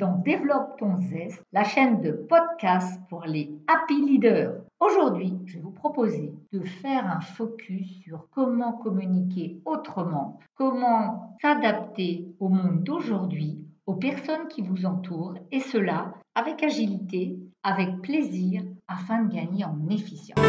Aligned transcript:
Dans 0.00 0.16
Développe 0.16 0.78
ton 0.78 0.96
zeste, 0.96 1.44
la 1.52 1.62
chaîne 1.62 2.00
de 2.00 2.12
podcast 2.12 2.98
pour 3.10 3.24
les 3.26 3.52
happy 3.66 4.00
leaders. 4.00 4.54
Aujourd'hui, 4.80 5.34
je 5.44 5.56
vais 5.56 5.60
vous 5.60 5.72
proposer 5.72 6.32
de 6.54 6.60
faire 6.60 7.04
un 7.04 7.20
focus 7.20 8.00
sur 8.02 8.26
comment 8.30 8.72
communiquer 8.72 9.60
autrement, 9.66 10.38
comment 10.54 11.36
s'adapter 11.42 12.34
au 12.40 12.48
monde 12.48 12.82
d'aujourd'hui, 12.82 13.62
aux 13.84 13.96
personnes 13.96 14.48
qui 14.48 14.62
vous 14.62 14.86
entourent, 14.86 15.34
et 15.52 15.60
cela 15.60 16.14
avec 16.34 16.62
agilité, 16.62 17.38
avec 17.62 18.00
plaisir, 18.00 18.62
afin 18.88 19.24
de 19.24 19.34
gagner 19.34 19.66
en 19.66 19.86
efficience. 19.90 20.40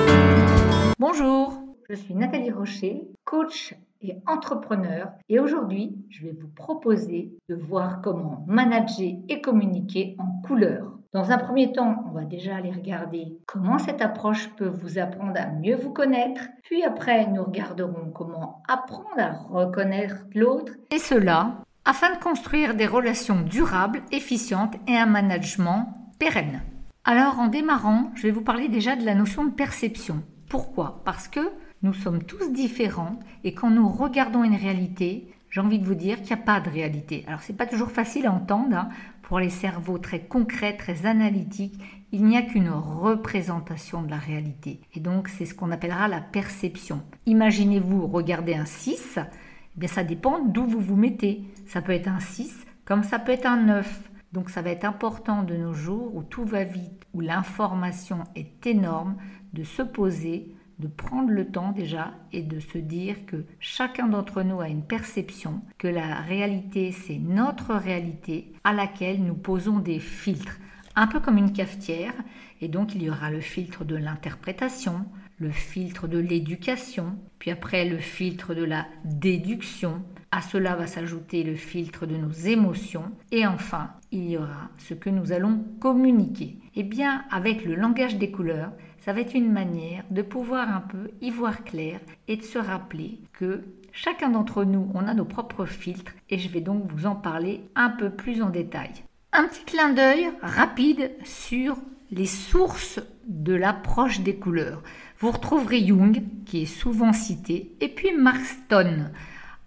Bonjour, 0.98 1.62
je 1.90 1.96
suis 1.96 2.16
Nathalie 2.16 2.52
Rocher, 2.52 3.04
coach 3.26 3.76
et 4.02 4.18
entrepreneur. 4.28 5.12
Et 5.30 5.40
aujourd'hui, 5.40 5.96
je 6.10 6.24
vais 6.24 6.36
vous 6.40 6.48
proposer 6.48 7.32
de 7.50 7.56
voir 7.56 8.02
comment 8.02 8.44
manager 8.48 9.14
et 9.30 9.42
communiquer 9.42 10.16
en 10.20 10.42
couleur. 10.46 10.98
Dans 11.14 11.32
un 11.32 11.38
premier 11.38 11.74
temps, 11.74 12.06
on 12.08 12.12
va 12.12 12.24
déjà 12.24 12.56
aller 12.56 12.72
regarder 12.72 13.38
comment 13.46 13.78
cette 13.78 14.02
approche 14.02 14.50
peut 14.56 14.70
vous 14.70 14.98
apprendre 14.98 15.38
à 15.38 15.48
mieux 15.48 15.76
vous 15.76 15.92
connaître. 15.92 16.42
Puis 16.64 16.84
après, 16.84 17.28
nous 17.28 17.44
regarderons 17.44 18.12
comment 18.14 18.64
apprendre 18.70 19.18
à 19.18 19.34
reconnaître 19.50 20.26
l'autre. 20.34 20.74
Et 20.90 21.00
cela 21.00 21.56
afin 21.84 22.14
de 22.14 22.20
construire 22.20 22.76
des 22.76 22.86
relations 22.86 23.42
durables, 23.42 24.04
efficientes 24.12 24.76
et 24.88 24.96
un 24.96 25.06
management 25.06 25.94
pérenne. 26.20 26.62
Alors 27.04 27.40
en 27.40 27.48
démarrant, 27.48 28.12
je 28.16 28.24
vais 28.24 28.32
vous 28.32 28.44
parler 28.44 28.70
déjà 28.70 28.96
de 28.96 29.04
la 29.04 29.16
notion 29.16 29.46
de 29.46 29.52
perception. 29.52 30.22
Pourquoi? 30.48 31.02
Parce 31.04 31.28
que 31.28 31.40
nous 31.84 31.94
sommes 31.94 32.24
tous 32.24 32.52
différents 32.52 33.20
et 33.44 33.54
quand 33.54 33.70
nous 33.70 33.90
regardons 33.90 34.44
une 34.44 34.56
réalité, 34.56 35.34
j'ai 35.50 35.62
envie 35.62 35.80
de 35.80 35.86
vous 35.86 35.96
dire 35.96 36.18
qu'il 36.18 36.36
n'y 36.36 36.42
a 36.42 36.46
pas 36.46 36.60
de 36.60 36.70
réalité. 36.70 37.24
Alors 37.28 37.42
c'est 37.42 37.58
pas 37.58 37.66
toujours 37.66 37.92
facile 37.92 38.26
à 38.26 38.32
entendre. 38.32 38.76
Hein. 38.76 38.90
Pour 39.24 39.40
les 39.40 39.50
cerveaux 39.50 39.98
très 39.98 40.20
concrets, 40.20 40.76
très 40.76 41.06
analytiques, 41.06 41.80
il 42.12 42.26
n'y 42.26 42.38
a 42.38 42.42
qu'une 42.42 42.70
représentation 42.70 44.04
de 44.04 44.10
la 44.10 44.18
réalité. 44.18 44.82
Et 44.94 45.00
donc 45.00 45.28
c'est 45.30 45.46
ce 45.46 45.56
qu'on 45.56 45.72
appellera 45.72 46.08
la 46.08 46.22
perception. 46.22 47.02
Imaginez-vous 47.26 48.08
regarder 48.08 48.56
un 48.56 48.66
6, 48.66 49.20
eh 49.20 49.80
bien 49.80 49.88
ça 49.88 50.04
dépend 50.04 50.40
d'où 50.40 50.66
vous 50.66 50.82
vous 50.82 50.98
mettez. 50.98 51.44
Ça 51.66 51.82
peut 51.82 51.94
être 51.94 52.10
un 52.10 52.20
6 52.20 52.66
comme 52.86 53.04
ça 53.04 53.20
peut 53.20 53.32
être 53.32 53.46
un 53.46 53.58
9. 53.58 54.10
Donc 54.34 54.50
ça 54.50 54.62
va 54.62 54.70
être 54.70 54.86
important 54.86 55.44
de 55.44 55.56
nos 55.56 55.74
jours 55.74 56.16
où 56.16 56.24
tout 56.24 56.44
va 56.44 56.64
vite, 56.64 57.06
où 57.14 57.22
l'information 57.22 58.24
est 58.36 58.66
énorme, 58.66 59.16
de 59.54 59.64
se 59.64 59.82
poser, 59.82 60.54
de 60.82 60.88
prendre 60.88 61.30
le 61.30 61.48
temps 61.48 61.72
déjà 61.72 62.12
et 62.34 62.42
de 62.42 62.60
se 62.60 62.80
dire 62.80 63.26
que 63.28 63.46
chacun 63.60 64.08
d'entre 64.08 64.42
nous 64.42 64.60
a 64.60 64.68
une 64.68 64.84
perception, 64.84 65.62
que 65.78 65.88
la 65.88 66.16
réalité 66.22 66.92
c'est 66.92 67.20
notre 67.20 67.76
réalité 67.76 68.52
à 68.64 68.74
laquelle 68.74 69.24
nous 69.24 69.36
posons 69.36 69.78
des 69.78 70.00
filtres, 70.00 70.58
un 70.96 71.08
peu 71.08 71.20
comme 71.20 71.38
une 71.38 71.54
cafetière, 71.54 72.14
et 72.60 72.68
donc 72.68 72.96
il 72.96 73.04
y 73.04 73.10
aura 73.10 73.30
le 73.30 73.42
filtre 73.42 73.86
de 73.86 73.96
l'interprétation, 73.96 75.06
le 75.38 75.52
filtre 75.52 76.08
de 76.08 76.18
l'éducation, 76.18 77.16
puis 77.40 77.52
après 77.52 77.86
le 77.86 77.98
filtre 77.98 78.54
de 78.54 78.64
la 78.64 78.88
déduction, 79.06 80.04
à 80.32 80.42
cela 80.42 80.76
va 80.76 80.88
s'ajouter 80.88 81.44
le 81.44 81.56
filtre 81.56 82.06
de 82.06 82.18
nos 82.18 82.32
émotions, 82.32 83.12
et 83.32 83.46
enfin 83.46 83.92
il 84.12 84.30
y 84.30 84.38
aura 84.38 84.70
ce 84.78 84.94
que 84.94 85.10
nous 85.10 85.32
allons 85.32 85.64
communiquer. 85.80 86.58
Eh 86.76 86.84
bien, 86.84 87.24
avec 87.32 87.66
le 87.66 87.76
langage 87.76 88.18
des 88.18 88.32
couleurs, 88.32 88.72
ça 89.02 89.14
va 89.14 89.22
être 89.22 89.34
une 89.34 89.52
manière 89.52 90.04
de 90.12 90.22
pouvoir 90.22 90.70
un 90.70 90.82
peu 90.82 91.10
y 91.22 91.32
voir 91.32 91.64
clair 91.64 92.00
et 92.28 92.38
de 92.38 92.44
se 92.44 92.60
rappeler 92.60 93.20
que 93.34 93.64
chacun 93.92 94.30
d'entre 94.30 94.64
nous, 94.64 94.90
on 94.94 95.08
a 95.08 95.14
nos 95.14 95.26
propres 95.26 95.66
filtres 95.66 96.14
et 96.30 96.38
je 96.38 96.50
vais 96.50 96.62
donc 96.62 96.84
vous 96.92 97.08
en 97.08 97.16
parler 97.16 97.62
un 97.76 97.90
peu 97.90 98.12
plus 98.12 98.42
en 98.42 98.50
détail. 98.50 98.92
Un 99.34 99.48
petit 99.48 99.66
clin 99.66 99.94
d'œil 99.94 100.30
rapide 100.42 101.12
sur 101.24 101.78
les 102.12 102.28
sources 102.28 103.00
de 103.28 103.54
l'approche 103.54 104.20
des 104.20 104.36
couleurs. 104.36 104.84
Vous 105.20 105.32
retrouverez 105.32 105.86
Jung, 105.86 106.22
qui 106.46 106.64
est 106.64 106.66
souvent 106.66 107.14
cité, 107.14 107.72
et 107.80 107.88
puis 107.88 108.14
Marston. 108.16 109.10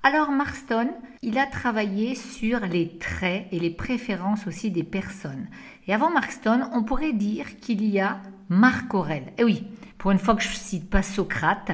Alors 0.02 0.30
Marston, 0.30 0.90
il 1.22 1.38
a 1.38 1.46
travaillé 1.46 2.14
sur 2.14 2.60
les 2.60 2.98
traits 2.98 3.46
et 3.50 3.58
les 3.58 3.70
préférences 3.70 4.46
aussi 4.46 4.70
des 4.70 4.84
personnes. 4.84 5.48
Et 5.86 5.94
avant 5.94 6.10
Marston, 6.10 6.68
on 6.72 6.82
pourrait 6.84 7.14
dire 7.14 7.58
qu'il 7.58 7.84
y 7.86 8.00
a 8.00 8.20
Marc 8.48 8.94
Aurèle. 8.94 9.32
Eh 9.38 9.44
oui, 9.44 9.64
pour 9.98 10.10
une 10.10 10.18
fois 10.18 10.34
que 10.34 10.42
je 10.42 10.48
ne 10.48 10.54
cite 10.54 10.90
pas 10.90 11.02
Socrate, 11.02 11.72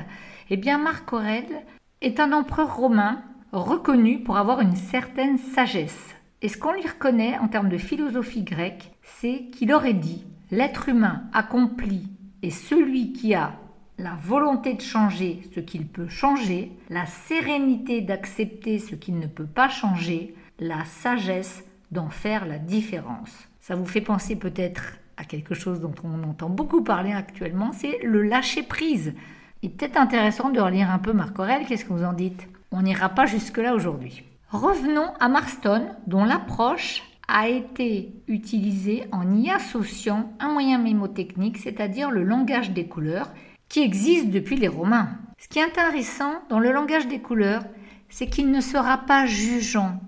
eh 0.50 0.56
bien 0.56 0.78
Marc 0.78 1.12
Aurèle 1.12 1.64
est 2.00 2.20
un 2.20 2.32
empereur 2.32 2.76
romain 2.76 3.22
reconnu 3.52 4.22
pour 4.22 4.36
avoir 4.36 4.60
une 4.60 4.76
certaine 4.76 5.38
sagesse. 5.38 6.14
Et 6.42 6.48
ce 6.48 6.56
qu'on 6.56 6.72
lui 6.72 6.86
reconnaît 6.86 7.38
en 7.38 7.48
termes 7.48 7.68
de 7.68 7.78
philosophie 7.78 8.42
grecque, 8.42 8.92
c'est 9.02 9.46
qu'il 9.52 9.72
aurait 9.72 9.94
dit 9.94 10.24
L'être 10.50 10.88
humain 10.88 11.24
accompli 11.32 12.08
est 12.42 12.50
celui 12.50 13.12
qui 13.12 13.34
a 13.34 13.52
la 13.98 14.16
volonté 14.22 14.74
de 14.74 14.80
changer 14.80 15.42
ce 15.54 15.60
qu'il 15.60 15.86
peut 15.86 16.08
changer, 16.08 16.72
la 16.88 17.06
sérénité 17.06 18.00
d'accepter 18.00 18.78
ce 18.78 18.94
qu'il 18.94 19.18
ne 19.18 19.26
peut 19.26 19.46
pas 19.46 19.68
changer, 19.68 20.34
la 20.58 20.84
sagesse 20.84 21.64
d'en 21.90 22.08
faire 22.08 22.46
la 22.46 22.58
différence. 22.58 23.32
Ça 23.60 23.76
vous 23.76 23.86
fait 23.86 24.00
penser 24.00 24.36
peut-être 24.36 24.94
quelque 25.24 25.54
chose 25.54 25.80
dont 25.80 25.94
on 26.04 26.28
entend 26.28 26.48
beaucoup 26.48 26.82
parler 26.82 27.12
actuellement, 27.12 27.72
c'est 27.72 27.98
le 28.02 28.22
lâcher-prise. 28.22 29.14
Il 29.62 29.70
est 29.70 29.72
peut-être 29.72 29.96
intéressant 29.96 30.50
de 30.50 30.60
relire 30.60 30.90
un 30.90 30.98
peu 30.98 31.12
Marc 31.12 31.38
Aurèle, 31.38 31.66
qu'est-ce 31.66 31.84
que 31.84 31.92
vous 31.92 32.04
en 32.04 32.12
dites? 32.12 32.48
On 32.72 32.82
n'ira 32.82 33.08
pas 33.10 33.26
jusque-là 33.26 33.74
aujourd'hui. 33.74 34.24
Revenons 34.50 35.12
à 35.20 35.28
Marston, 35.28 35.88
dont 36.06 36.24
l'approche 36.24 37.02
a 37.28 37.48
été 37.48 38.14
utilisée 38.26 39.04
en 39.12 39.34
y 39.34 39.50
associant 39.50 40.32
un 40.40 40.48
moyen 40.48 40.78
mémotechnique, 40.78 41.58
c'est-à-dire 41.58 42.10
le 42.10 42.24
langage 42.24 42.72
des 42.72 42.86
couleurs, 42.86 43.30
qui 43.68 43.82
existe 43.82 44.30
depuis 44.30 44.56
les 44.56 44.68
Romains. 44.68 45.10
Ce 45.38 45.48
qui 45.48 45.58
est 45.60 45.64
intéressant 45.64 46.42
dans 46.48 46.58
le 46.58 46.72
langage 46.72 47.06
des 47.06 47.20
couleurs, 47.20 47.62
c'est 48.08 48.26
qu'il 48.26 48.50
ne 48.50 48.60
sera 48.60 48.98
pas 48.98 49.26
jugeant. 49.26 50.00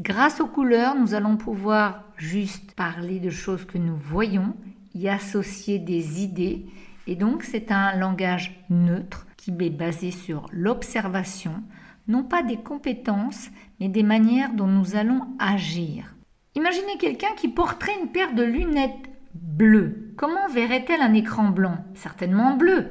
Grâce 0.00 0.40
aux 0.40 0.46
couleurs, 0.46 0.94
nous 0.94 1.14
allons 1.14 1.36
pouvoir 1.36 2.04
juste 2.16 2.72
parler 2.72 3.20
de 3.20 3.30
choses 3.30 3.64
que 3.64 3.78
nous 3.78 3.96
voyons, 3.96 4.54
y 4.94 5.08
associer 5.08 5.78
des 5.78 6.22
idées, 6.22 6.66
et 7.06 7.16
donc 7.16 7.42
c'est 7.42 7.72
un 7.72 7.96
langage 7.96 8.64
neutre 8.70 9.26
qui 9.36 9.50
est 9.50 9.70
basé 9.70 10.10
sur 10.10 10.46
l'observation, 10.52 11.62
non 12.06 12.22
pas 12.22 12.42
des 12.42 12.56
compétences, 12.56 13.48
mais 13.80 13.88
des 13.88 14.02
manières 14.02 14.52
dont 14.52 14.66
nous 14.66 14.96
allons 14.96 15.26
agir. 15.38 16.14
Imaginez 16.54 16.98
quelqu'un 16.98 17.34
qui 17.36 17.48
porterait 17.48 17.98
une 18.02 18.08
paire 18.08 18.34
de 18.34 18.42
lunettes 18.42 19.10
bleues. 19.34 20.12
Comment 20.16 20.48
verrait-elle 20.48 21.02
un 21.02 21.14
écran 21.14 21.50
blanc? 21.50 21.84
Certainement 21.94 22.56
bleu. 22.56 22.88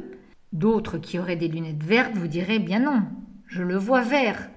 D'autres 0.54 0.98
qui 0.98 1.20
auraient 1.20 1.36
des 1.36 1.48
lunettes 1.48 1.84
vertes 1.84 2.16
vous 2.16 2.28
diraient 2.28 2.60
bien 2.60 2.80
non, 2.80 3.04
je 3.48 3.64
le 3.64 3.78
vois 3.78 4.02
vert. 4.02 4.50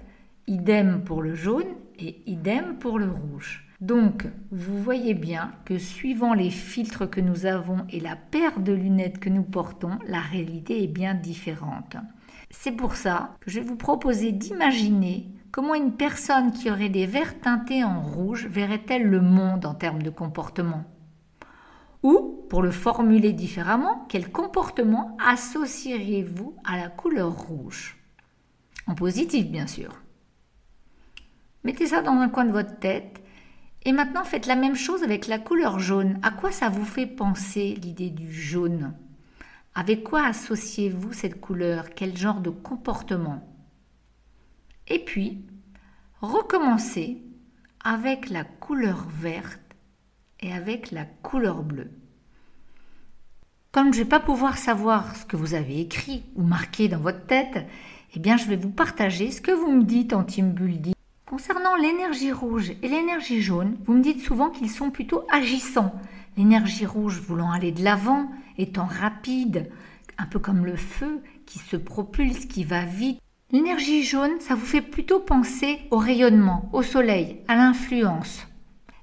Idem 0.47 1.03
pour 1.03 1.21
le 1.21 1.35
jaune 1.35 1.75
idem 2.25 2.77
pour 2.77 2.99
le 2.99 3.09
rouge. 3.09 3.67
Donc, 3.81 4.27
vous 4.51 4.77
voyez 4.77 5.15
bien 5.15 5.53
que 5.65 5.79
suivant 5.79 6.35
les 6.35 6.51
filtres 6.51 7.09
que 7.09 7.19
nous 7.19 7.47
avons 7.47 7.85
et 7.89 7.99
la 7.99 8.15
paire 8.15 8.59
de 8.59 8.73
lunettes 8.73 9.19
que 9.19 9.29
nous 9.29 9.43
portons, 9.43 9.97
la 10.07 10.19
réalité 10.19 10.83
est 10.83 10.87
bien 10.87 11.15
différente. 11.15 11.97
C'est 12.51 12.73
pour 12.73 12.95
ça 12.95 13.35
que 13.39 13.49
je 13.49 13.59
vais 13.59 13.65
vous 13.65 13.77
proposer 13.77 14.31
d'imaginer 14.31 15.31
comment 15.51 15.73
une 15.73 15.93
personne 15.93 16.51
qui 16.51 16.69
aurait 16.69 16.89
des 16.89 17.07
verres 17.07 17.39
teintés 17.39 17.83
en 17.83 18.01
rouge 18.01 18.45
verrait-elle 18.45 19.07
le 19.07 19.21
monde 19.21 19.65
en 19.65 19.73
termes 19.73 20.03
de 20.03 20.11
comportement. 20.11 20.83
Ou, 22.03 22.45
pour 22.49 22.61
le 22.61 22.71
formuler 22.71 23.33
différemment, 23.33 24.05
quel 24.09 24.31
comportement 24.31 25.17
associeriez-vous 25.25 26.55
à 26.65 26.77
la 26.77 26.89
couleur 26.89 27.31
rouge? 27.31 27.97
En 28.87 28.95
positif, 28.95 29.47
bien 29.49 29.67
sûr. 29.67 30.01
Mettez 31.63 31.87
ça 31.87 32.01
dans 32.01 32.13
un 32.13 32.29
coin 32.29 32.45
de 32.45 32.51
votre 32.51 32.79
tête. 32.79 33.21
Et 33.83 33.91
maintenant, 33.91 34.23
faites 34.23 34.45
la 34.45 34.55
même 34.55 34.75
chose 34.75 35.03
avec 35.03 35.27
la 35.27 35.39
couleur 35.39 35.79
jaune. 35.79 36.19
À 36.23 36.31
quoi 36.31 36.51
ça 36.51 36.69
vous 36.69 36.85
fait 36.85 37.07
penser 37.07 37.75
l'idée 37.81 38.09
du 38.09 38.31
jaune? 38.31 38.93
Avec 39.73 40.03
quoi 40.03 40.25
associez-vous 40.25 41.13
cette 41.13 41.39
couleur? 41.39 41.91
Quel 41.95 42.17
genre 42.17 42.41
de 42.41 42.49
comportement? 42.49 43.47
Et 44.87 44.99
puis, 44.99 45.45
recommencez 46.21 47.23
avec 47.83 48.29
la 48.29 48.43
couleur 48.43 49.07
verte 49.09 49.59
et 50.41 50.53
avec 50.53 50.91
la 50.91 51.05
couleur 51.05 51.63
bleue. 51.63 51.91
Comme 53.71 53.93
je 53.93 53.99
ne 53.99 54.03
vais 54.03 54.09
pas 54.09 54.19
pouvoir 54.19 54.57
savoir 54.57 55.15
ce 55.15 55.25
que 55.25 55.37
vous 55.37 55.53
avez 55.53 55.79
écrit 55.79 56.25
ou 56.35 56.43
marqué 56.43 56.89
dans 56.89 56.99
votre 56.99 57.25
tête, 57.25 57.65
eh 58.13 58.19
bien 58.19 58.35
je 58.35 58.45
vais 58.45 58.57
vous 58.57 58.71
partager 58.71 59.31
ce 59.31 59.39
que 59.39 59.51
vous 59.51 59.71
me 59.71 59.83
dites 59.83 60.13
en 60.13 60.23
Team 60.23 60.51
Buldi. 60.51 60.93
Concernant 61.31 61.77
l'énergie 61.77 62.33
rouge 62.33 62.73
et 62.83 62.89
l'énergie 62.89 63.41
jaune, 63.41 63.77
vous 63.85 63.93
me 63.93 64.03
dites 64.03 64.19
souvent 64.19 64.49
qu'ils 64.49 64.69
sont 64.69 64.91
plutôt 64.91 65.23
agissants. 65.31 65.95
L'énergie 66.35 66.85
rouge 66.85 67.21
voulant 67.21 67.51
aller 67.51 67.71
de 67.71 67.81
l'avant, 67.81 68.29
étant 68.57 68.83
rapide, 68.83 69.71
un 70.17 70.25
peu 70.25 70.39
comme 70.39 70.65
le 70.65 70.75
feu 70.75 71.23
qui 71.45 71.59
se 71.59 71.77
propulse, 71.77 72.47
qui 72.47 72.65
va 72.65 72.83
vite. 72.83 73.21
L'énergie 73.49 74.03
jaune, 74.03 74.41
ça 74.41 74.55
vous 74.55 74.65
fait 74.65 74.81
plutôt 74.81 75.21
penser 75.21 75.79
au 75.89 75.99
rayonnement, 75.99 76.69
au 76.73 76.81
soleil, 76.81 77.39
à 77.47 77.55
l'influence. 77.55 78.45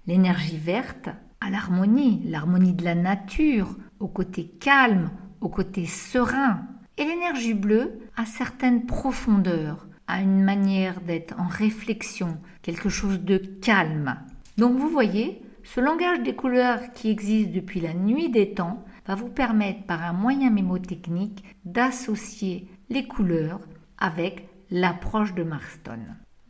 l'énergie 0.06 0.58
verte 0.58 1.08
à 1.40 1.48
l'harmonie, 1.48 2.20
l'harmonie 2.26 2.74
de 2.74 2.84
la 2.84 2.94
nature, 2.94 3.74
au 4.00 4.06
côté 4.06 4.44
calme, 4.60 5.10
au 5.40 5.48
côté 5.48 5.86
serein. 5.86 6.60
Et 6.98 7.06
l'énergie 7.06 7.54
bleue 7.54 8.00
a 8.18 8.26
certaines 8.26 8.84
profondeurs, 8.84 9.87
a 10.08 10.20
une 10.20 10.42
manière 10.42 11.00
d'être 11.02 11.38
en 11.38 11.46
réflexion, 11.46 12.38
quelque 12.62 12.88
chose 12.88 13.20
de 13.20 13.36
calme. 13.36 14.16
Donc 14.56 14.76
vous 14.76 14.88
voyez, 14.88 15.42
ce 15.62 15.80
langage 15.80 16.22
des 16.22 16.34
couleurs 16.34 16.92
qui 16.94 17.10
existe 17.10 17.52
depuis 17.52 17.80
la 17.80 17.94
nuit 17.94 18.30
des 18.30 18.54
temps 18.54 18.84
va 19.06 19.14
vous 19.14 19.28
permettre 19.28 19.84
par 19.84 20.02
un 20.02 20.14
moyen 20.14 20.50
mémotechnique 20.50 21.44
d'associer 21.64 22.66
les 22.88 23.06
couleurs 23.06 23.60
avec 23.98 24.48
l'approche 24.70 25.34
de 25.34 25.42
Marston. 25.42 26.00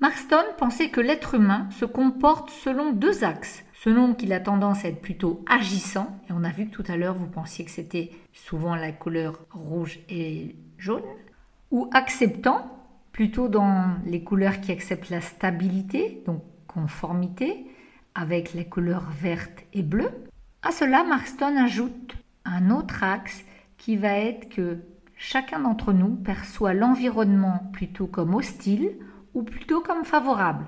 Marston 0.01 0.45
pensait 0.57 0.91
que 0.91 1.01
l'être 1.01 1.35
humain 1.35 1.69
se 1.71 1.85
comporte 1.85 2.51
selon 2.51 2.93
deux 2.93 3.25
axes, 3.25 3.65
selon 3.73 4.15
qu'il 4.15 4.33
a 4.33 4.39
tendance 4.39 4.85
à 4.85 4.89
être 4.89 5.01
plutôt 5.01 5.45
agissant, 5.49 6.17
et 6.29 6.33
on 6.33 6.45
a 6.45 6.51
vu 6.51 6.69
que 6.69 6.77
tout 6.77 6.85
à 6.87 6.97
l'heure 6.97 7.15
vous 7.15 7.27
pensiez 7.27 7.65
que 7.65 7.73
c'était 7.73 8.11
souvent 8.33 8.77
la 8.77 8.93
couleur 8.93 9.41
rouge 9.51 9.99
et 10.09 10.55
jaune, 10.79 11.03
ou 11.73 11.91
acceptant, 11.93 12.78
plutôt 13.19 13.49
dans 13.49 13.97
les 14.07 14.23
couleurs 14.23 14.61
qui 14.61 14.71
acceptent 14.71 15.11
la 15.11 15.21
stabilité, 15.21 16.23
donc 16.25 16.41
conformité, 16.69 17.67
avec 18.15 18.55
les 18.55 18.65
couleurs 18.65 19.11
vertes 19.11 19.65
et 19.73 19.83
bleues. 19.83 20.13
À 20.63 20.71
cela, 20.71 21.03
Marston 21.03 21.57
ajoute 21.57 22.15
un 22.45 22.71
autre 22.71 23.03
axe 23.03 23.43
qui 23.77 23.97
va 23.97 24.11
être 24.11 24.49
que 24.49 24.79
chacun 25.17 25.59
d'entre 25.59 25.93
nous 25.93 26.15
perçoit 26.15 26.75
l'environnement 26.75 27.69
plutôt 27.73 28.07
comme 28.07 28.37
hostile 28.37 28.93
ou 29.35 29.43
plutôt 29.43 29.81
comme 29.81 30.05
favorable. 30.05 30.67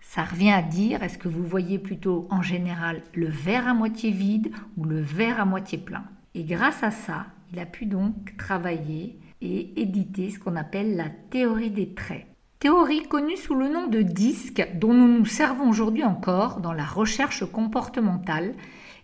Ça 0.00 0.22
revient 0.22 0.52
à 0.52 0.62
dire, 0.62 1.02
est-ce 1.02 1.18
que 1.18 1.26
vous 1.26 1.44
voyez 1.44 1.80
plutôt 1.80 2.28
en 2.30 2.40
général 2.40 3.02
le 3.16 3.26
verre 3.26 3.66
à 3.66 3.74
moitié 3.74 4.12
vide 4.12 4.52
ou 4.76 4.84
le 4.84 5.00
verre 5.00 5.40
à 5.40 5.44
moitié 5.44 5.76
plein? 5.76 6.04
Et 6.36 6.44
grâce 6.44 6.84
à 6.84 6.92
ça, 6.92 7.26
il 7.52 7.58
a 7.58 7.66
pu 7.66 7.86
donc 7.86 8.36
travailler 8.36 9.18
et 9.40 9.80
éditer 9.80 10.30
ce 10.30 10.38
qu'on 10.38 10.56
appelle 10.56 10.96
la 10.96 11.08
théorie 11.08 11.70
des 11.70 11.94
traits. 11.94 12.26
Théorie 12.58 13.04
connue 13.08 13.38
sous 13.38 13.54
le 13.54 13.68
nom 13.68 13.86
de 13.86 14.02
disque 14.02 14.68
dont 14.74 14.92
nous 14.92 15.08
nous 15.08 15.24
servons 15.24 15.70
aujourd'hui 15.70 16.04
encore 16.04 16.60
dans 16.60 16.74
la 16.74 16.84
recherche 16.84 17.50
comportementale. 17.50 18.54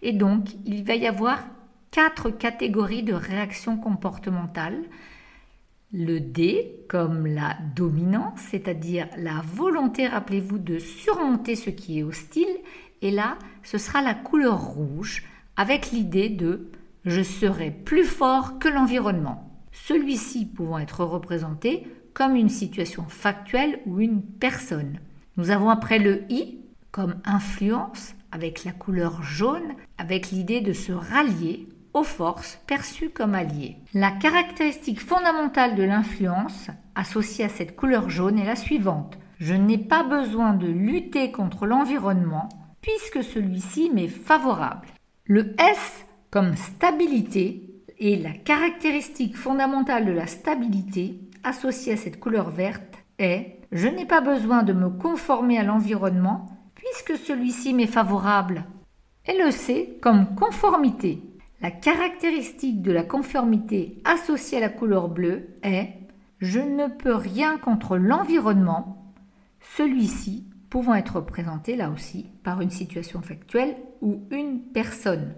Et 0.03 0.12
donc, 0.12 0.49
il 0.67 0.85
va 0.85 0.94
y 0.94 1.06
avoir 1.06 1.43
quatre 1.91 2.29
catégories 2.29 3.03
de 3.03 3.15
réactions 3.15 3.79
comportementales. 3.79 4.83
Le 5.91 6.21
D 6.21 6.85
comme 6.89 7.27
la 7.27 7.56
dominance, 7.75 8.41
c'est-à-dire 8.50 9.09
la 9.17 9.41
volonté, 9.55 10.06
rappelez-vous, 10.06 10.59
de 10.59 10.79
surmonter 10.79 11.56
ce 11.56 11.71
qui 11.71 12.00
est 12.00 12.03
hostile. 12.03 12.59
Et 13.00 13.11
là, 13.11 13.39
ce 13.62 13.79
sera 13.79 14.03
la 14.03 14.12
couleur 14.12 14.61
rouge 14.61 15.25
avec 15.56 15.93
l'idée 15.93 16.29
de 16.29 16.71
je 17.06 17.23
serai 17.23 17.71
plus 17.71 18.05
fort 18.05 18.59
que 18.59 18.69
l'environnement. 18.69 19.45
Celui-ci 19.84 20.46
pouvant 20.46 20.78
être 20.78 21.05
représenté 21.05 21.87
comme 22.14 22.34
une 22.34 22.49
situation 22.49 23.05
factuelle 23.08 23.78
ou 23.87 24.00
une 24.00 24.23
personne. 24.23 24.99
Nous 25.37 25.50
avons 25.50 25.69
après 25.69 25.99
le 25.99 26.25
I 26.31 26.58
comme 26.90 27.17
influence 27.25 28.14
avec 28.32 28.64
la 28.64 28.73
couleur 28.73 29.23
jaune, 29.23 29.75
avec 29.99 30.31
l'idée 30.31 30.62
de 30.62 30.73
se 30.73 30.93
rallier 30.93 31.69
aux 31.93 32.05
forces 32.05 32.58
perçues 32.67 33.11
comme 33.11 33.34
alliées. 33.34 33.76
La 33.94 34.11
caractéristique 34.11 35.00
fondamentale 35.00 35.76
de 35.76 35.82
l'influence 35.82 36.69
associée 36.94 37.44
à 37.44 37.50
cette 37.50 37.76
couleur 37.76 38.08
jaune 38.08 38.38
est 38.38 38.46
la 38.46 38.56
suivante. 38.56 39.19
Je 39.38 39.55
n'ai 39.55 39.79
pas 39.79 40.02
besoin 40.02 40.55
de 40.55 40.67
lutter 40.67 41.31
contre 41.31 41.67
l'environnement 41.67 42.49
puisque 42.81 43.22
celui-ci 43.22 43.90
m'est 43.90 44.08
favorable. 44.08 44.88
Le 45.25 45.55
S 45.61 46.06
comme 46.31 46.56
stabilité 46.56 47.66
est 47.98 48.22
la 48.22 48.32
caractéristique 48.32 49.37
fondamentale 49.37 50.04
de 50.04 50.12
la 50.12 50.26
stabilité 50.26 51.20
associée 51.44 51.94
à 51.94 51.96
cette 51.96 52.20
couleur 52.20 52.50
verte 52.50 52.94
est 53.19 53.60
je 53.72 53.88
n'ai 53.88 54.04
pas 54.04 54.20
besoin 54.20 54.62
de 54.62 54.72
me 54.72 54.90
conformer 54.90 55.58
à 55.58 55.64
l'environnement 55.64 56.46
puisque 56.75 57.19
celui-ci 57.19 57.75
m'est 57.75 57.87
favorable. 57.87 58.64
Et 59.26 59.37
le 59.37 59.50
C 59.50 59.98
comme 60.00 60.34
conformité 60.34 61.22
la 61.62 61.70
caractéristique 61.70 62.82
de 62.82 62.93
la 62.93 63.02
conformité 63.02 64.02
associée 64.04 64.58
à 64.58 64.60
la 64.60 64.69
couleur 64.69 65.08
bleue 65.08 65.48
est 65.62 65.88
je 66.38 66.60
ne 66.60 66.87
peux 66.87 67.14
rien 67.14 67.56
contre 67.56 67.96
l'environnement, 67.96 69.14
celui-ci 69.76 70.46
pouvant 70.69 70.94
être 70.94 71.16
représenté 71.16 71.75
là 71.76 71.90
aussi 71.90 72.26
par 72.44 72.60
une 72.60 72.70
situation 72.70 73.22
factuelle 73.22 73.76
ou 74.02 74.22
une 74.31 74.60
personne, 74.60 75.34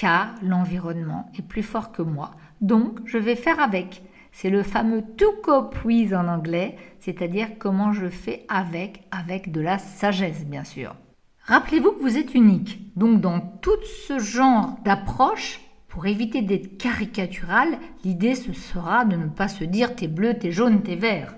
car 0.00 0.34
l'environnement 0.42 1.30
est 1.38 1.42
plus 1.42 1.62
fort 1.62 1.92
que 1.92 2.00
moi, 2.00 2.30
donc 2.62 3.00
je 3.04 3.18
vais 3.18 3.36
faire 3.36 3.60
avec. 3.60 4.02
C'est 4.32 4.48
le 4.48 4.62
fameux 4.62 5.02
to 5.18 5.26
cope 5.42 5.76
with 5.84 6.14
en 6.14 6.26
anglais, 6.26 6.78
c'est-à-dire 7.00 7.58
comment 7.58 7.92
je 7.92 8.08
fais 8.08 8.46
avec, 8.48 9.02
avec 9.10 9.52
de 9.52 9.60
la 9.60 9.76
sagesse 9.76 10.46
bien 10.46 10.64
sûr. 10.64 10.96
Rappelez-vous 11.42 11.92
que 11.92 12.00
vous 12.00 12.16
êtes 12.16 12.34
unique. 12.34 12.96
Donc 12.96 13.20
dans 13.20 13.40
tout 13.40 13.76
ce 14.06 14.18
genre 14.18 14.78
d'approche, 14.86 15.60
pour 15.88 16.06
éviter 16.06 16.40
d'être 16.40 16.78
caricatural, 16.78 17.68
l'idée 18.02 18.36
ce 18.36 18.54
sera 18.54 19.04
de 19.04 19.16
ne 19.16 19.28
pas 19.28 19.48
se 19.48 19.64
dire 19.64 19.94
t'es 19.94 20.08
bleu, 20.08 20.32
t'es 20.32 20.50
jaune, 20.50 20.82
t'es 20.82 20.96
vert. 20.96 21.34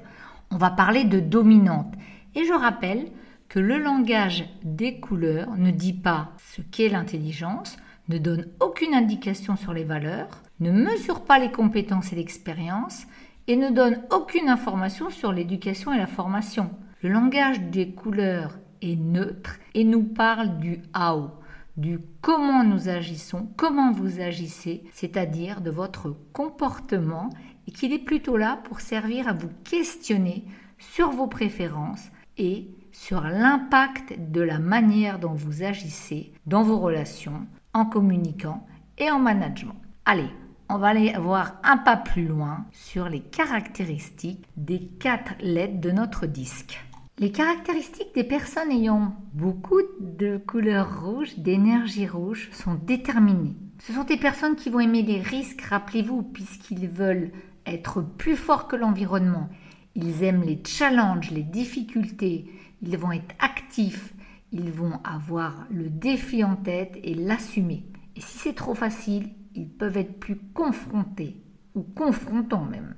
On 0.52 0.56
va 0.56 0.70
parler 0.70 1.02
de 1.02 1.18
dominante. 1.18 1.92
Et 2.36 2.44
je 2.44 2.52
rappelle 2.52 3.10
que 3.48 3.58
le 3.58 3.78
langage 3.78 4.44
des 4.62 5.00
couleurs 5.00 5.56
ne 5.56 5.72
dit 5.72 5.94
pas 5.94 6.30
ce 6.54 6.62
qu'est 6.62 6.88
l'intelligence, 6.88 7.76
ne 8.12 8.18
donne 8.18 8.46
aucune 8.60 8.94
indication 8.94 9.56
sur 9.56 9.72
les 9.72 9.84
valeurs, 9.84 10.42
ne 10.60 10.70
mesure 10.70 11.24
pas 11.24 11.38
les 11.38 11.50
compétences 11.50 12.12
et 12.12 12.16
l'expérience, 12.16 13.06
et 13.48 13.56
ne 13.56 13.70
donne 13.70 14.02
aucune 14.10 14.48
information 14.48 15.10
sur 15.10 15.32
l'éducation 15.32 15.92
et 15.92 15.98
la 15.98 16.06
formation. 16.06 16.70
Le 17.02 17.08
langage 17.08 17.60
des 17.60 17.92
couleurs 17.92 18.58
est 18.82 18.96
neutre 18.96 19.58
et 19.74 19.84
nous 19.84 20.02
parle 20.02 20.58
du 20.58 20.80
how, 20.96 21.30
du 21.76 21.98
comment 22.20 22.64
nous 22.64 22.88
agissons, 22.88 23.48
comment 23.56 23.92
vous 23.92 24.20
agissez, 24.20 24.84
c'est-à-dire 24.92 25.60
de 25.60 25.70
votre 25.70 26.14
comportement, 26.32 27.31
et 27.66 27.72
qu'il 27.72 27.92
est 27.92 27.98
plutôt 27.98 28.36
là 28.36 28.60
pour 28.64 28.81
servir 28.81 29.26
à 29.26 29.32
vous 29.32 29.50
questionner 29.64 30.44
sur 30.78 31.10
vos 31.10 31.28
préférences 31.28 32.10
et 32.36 32.69
sur 32.92 33.22
l'impact 33.22 34.14
de 34.19 34.42
la 34.42 34.58
manière 34.58 35.19
dont 35.19 35.32
vous 35.32 35.62
agissez 35.62 36.32
dans 36.46 36.62
vos 36.62 36.78
relations, 36.78 37.46
en 37.74 37.84
communiquant 37.84 38.67
et 38.98 39.10
en 39.10 39.19
management. 39.19 39.81
Allez, 40.05 40.29
on 40.69 40.79
va 40.79 40.88
aller 40.88 41.12
voir 41.19 41.60
un 41.64 41.76
pas 41.76 41.96
plus 41.96 42.26
loin 42.26 42.64
sur 42.72 43.08
les 43.08 43.20
caractéristiques 43.20 44.46
des 44.56 44.81
quatre 44.81 45.34
lettres 45.41 45.81
de 45.81 45.91
notre 45.91 46.26
disque. 46.26 46.79
Les 47.19 47.31
caractéristiques 47.31 48.14
des 48.14 48.24
personnes 48.24 48.70
ayant 48.70 49.14
beaucoup 49.34 49.82
de 50.00 50.38
couleur 50.38 51.02
rouge, 51.02 51.38
d'énergie 51.38 52.06
rouge, 52.06 52.48
sont 52.52 52.74
déterminées. 52.74 53.56
Ce 53.81 53.93
sont 53.93 54.05
des 54.05 54.17
personnes 54.17 54.56
qui 54.56 54.70
vont 54.70 54.81
aimer 54.81 55.02
les 55.02 55.20
risques, 55.20 55.60
rappelez-vous, 55.60 56.22
puisqu'ils 56.22 56.88
veulent 56.88 57.31
être 57.67 58.00
plus 58.00 58.36
forts 58.36 58.67
que 58.67 58.76
l'environnement. 58.76 59.48
Ils 59.94 60.22
aiment 60.22 60.43
les 60.43 60.62
challenges, 60.67 61.31
les 61.31 61.43
difficultés, 61.43 62.50
ils 62.81 62.96
vont 62.96 63.12
être 63.12 63.34
actifs, 63.38 64.14
ils 64.52 64.70
vont 64.70 65.00
avoir 65.02 65.66
le 65.70 65.88
défi 65.88 66.44
en 66.44 66.56
tête 66.56 66.98
et 67.02 67.14
l'assumer. 67.14 67.84
Et 68.16 68.20
si 68.20 68.38
c'est 68.38 68.54
trop 68.54 68.74
facile, 68.74 69.30
ils 69.54 69.68
peuvent 69.68 69.96
être 69.96 70.18
plus 70.18 70.38
confrontés, 70.54 71.42
ou 71.74 71.82
confrontants 71.82 72.64
même. 72.64 72.94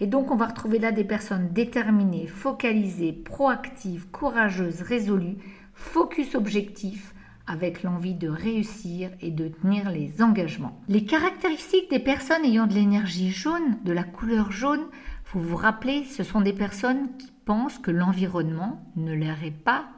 Et 0.00 0.06
donc 0.06 0.30
on 0.30 0.36
va 0.36 0.46
retrouver 0.46 0.78
là 0.78 0.92
des 0.92 1.04
personnes 1.04 1.50
déterminées, 1.52 2.26
focalisées, 2.26 3.12
proactives, 3.12 4.08
courageuses, 4.10 4.82
résolues, 4.82 5.38
focus 5.74 6.34
objectif, 6.34 7.14
avec 7.46 7.82
l'envie 7.82 8.14
de 8.14 8.28
réussir 8.28 9.10
et 9.20 9.30
de 9.30 9.48
tenir 9.48 9.90
les 9.90 10.22
engagements. 10.22 10.80
Les 10.88 11.04
caractéristiques 11.04 11.90
des 11.90 11.98
personnes 11.98 12.44
ayant 12.44 12.66
de 12.66 12.74
l'énergie 12.74 13.30
jaune, 13.30 13.78
de 13.84 13.92
la 13.92 14.04
couleur 14.04 14.50
jaune, 14.50 14.86
vous 15.32 15.42
vous 15.42 15.56
rappelez, 15.56 16.04
ce 16.04 16.22
sont 16.22 16.40
des 16.40 16.52
personnes 16.52 17.16
qui 17.18 17.32
pensent 17.44 17.78
que 17.78 17.90
l'environnement 17.90 18.82
ne 18.96 19.14
leur 19.14 19.42
est 19.42 19.50
pas 19.50 19.88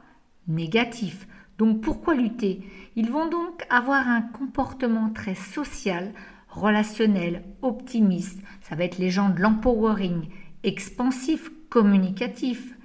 négatif. 0.47 1.27
Donc 1.57 1.81
pourquoi 1.81 2.15
lutter? 2.15 2.61
Ils 2.95 3.09
vont 3.09 3.29
donc 3.29 3.65
avoir 3.69 4.07
un 4.07 4.21
comportement 4.21 5.09
très 5.09 5.35
social, 5.35 6.13
relationnel, 6.49 7.43
optimiste, 7.61 8.41
ça 8.61 8.75
va 8.75 8.83
être 8.83 8.97
les 8.97 9.09
gens 9.09 9.29
de 9.29 9.41
l'empowering, 9.41 10.27
expansif, 10.63 11.51
communicatif. 11.69 12.75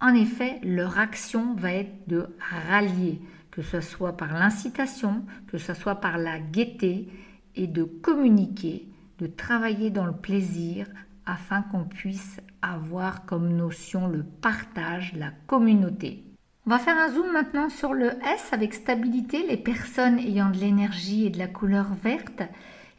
En 0.00 0.14
effet, 0.14 0.60
leur 0.62 0.98
action 0.98 1.54
va 1.54 1.72
être 1.72 2.08
de 2.08 2.26
rallier, 2.68 3.20
que 3.50 3.62
ce 3.62 3.80
soit 3.80 4.16
par 4.16 4.34
l'incitation, 4.34 5.24
que 5.46 5.58
ce 5.58 5.74
soit 5.74 5.96
par 5.96 6.18
la 6.18 6.38
gaieté, 6.38 7.08
et 7.54 7.66
de 7.66 7.84
communiquer, 7.84 8.86
de 9.18 9.26
travailler 9.26 9.90
dans 9.90 10.04
le 10.04 10.12
plaisir 10.12 10.86
afin 11.24 11.62
qu'on 11.62 11.84
puisse 11.84 12.38
avoir 12.60 13.24
comme 13.24 13.56
notion 13.56 14.08
le 14.08 14.22
partage, 14.22 15.14
la 15.14 15.30
communauté. 15.46 16.25
On 16.68 16.70
va 16.70 16.80
faire 16.80 16.98
un 16.98 17.12
zoom 17.12 17.30
maintenant 17.30 17.68
sur 17.68 17.94
le 17.94 18.08
S 18.24 18.48
avec 18.50 18.74
stabilité, 18.74 19.46
les 19.46 19.56
personnes 19.56 20.18
ayant 20.18 20.50
de 20.50 20.56
l'énergie 20.56 21.24
et 21.24 21.30
de 21.30 21.38
la 21.38 21.46
couleur 21.46 21.94
verte. 22.02 22.42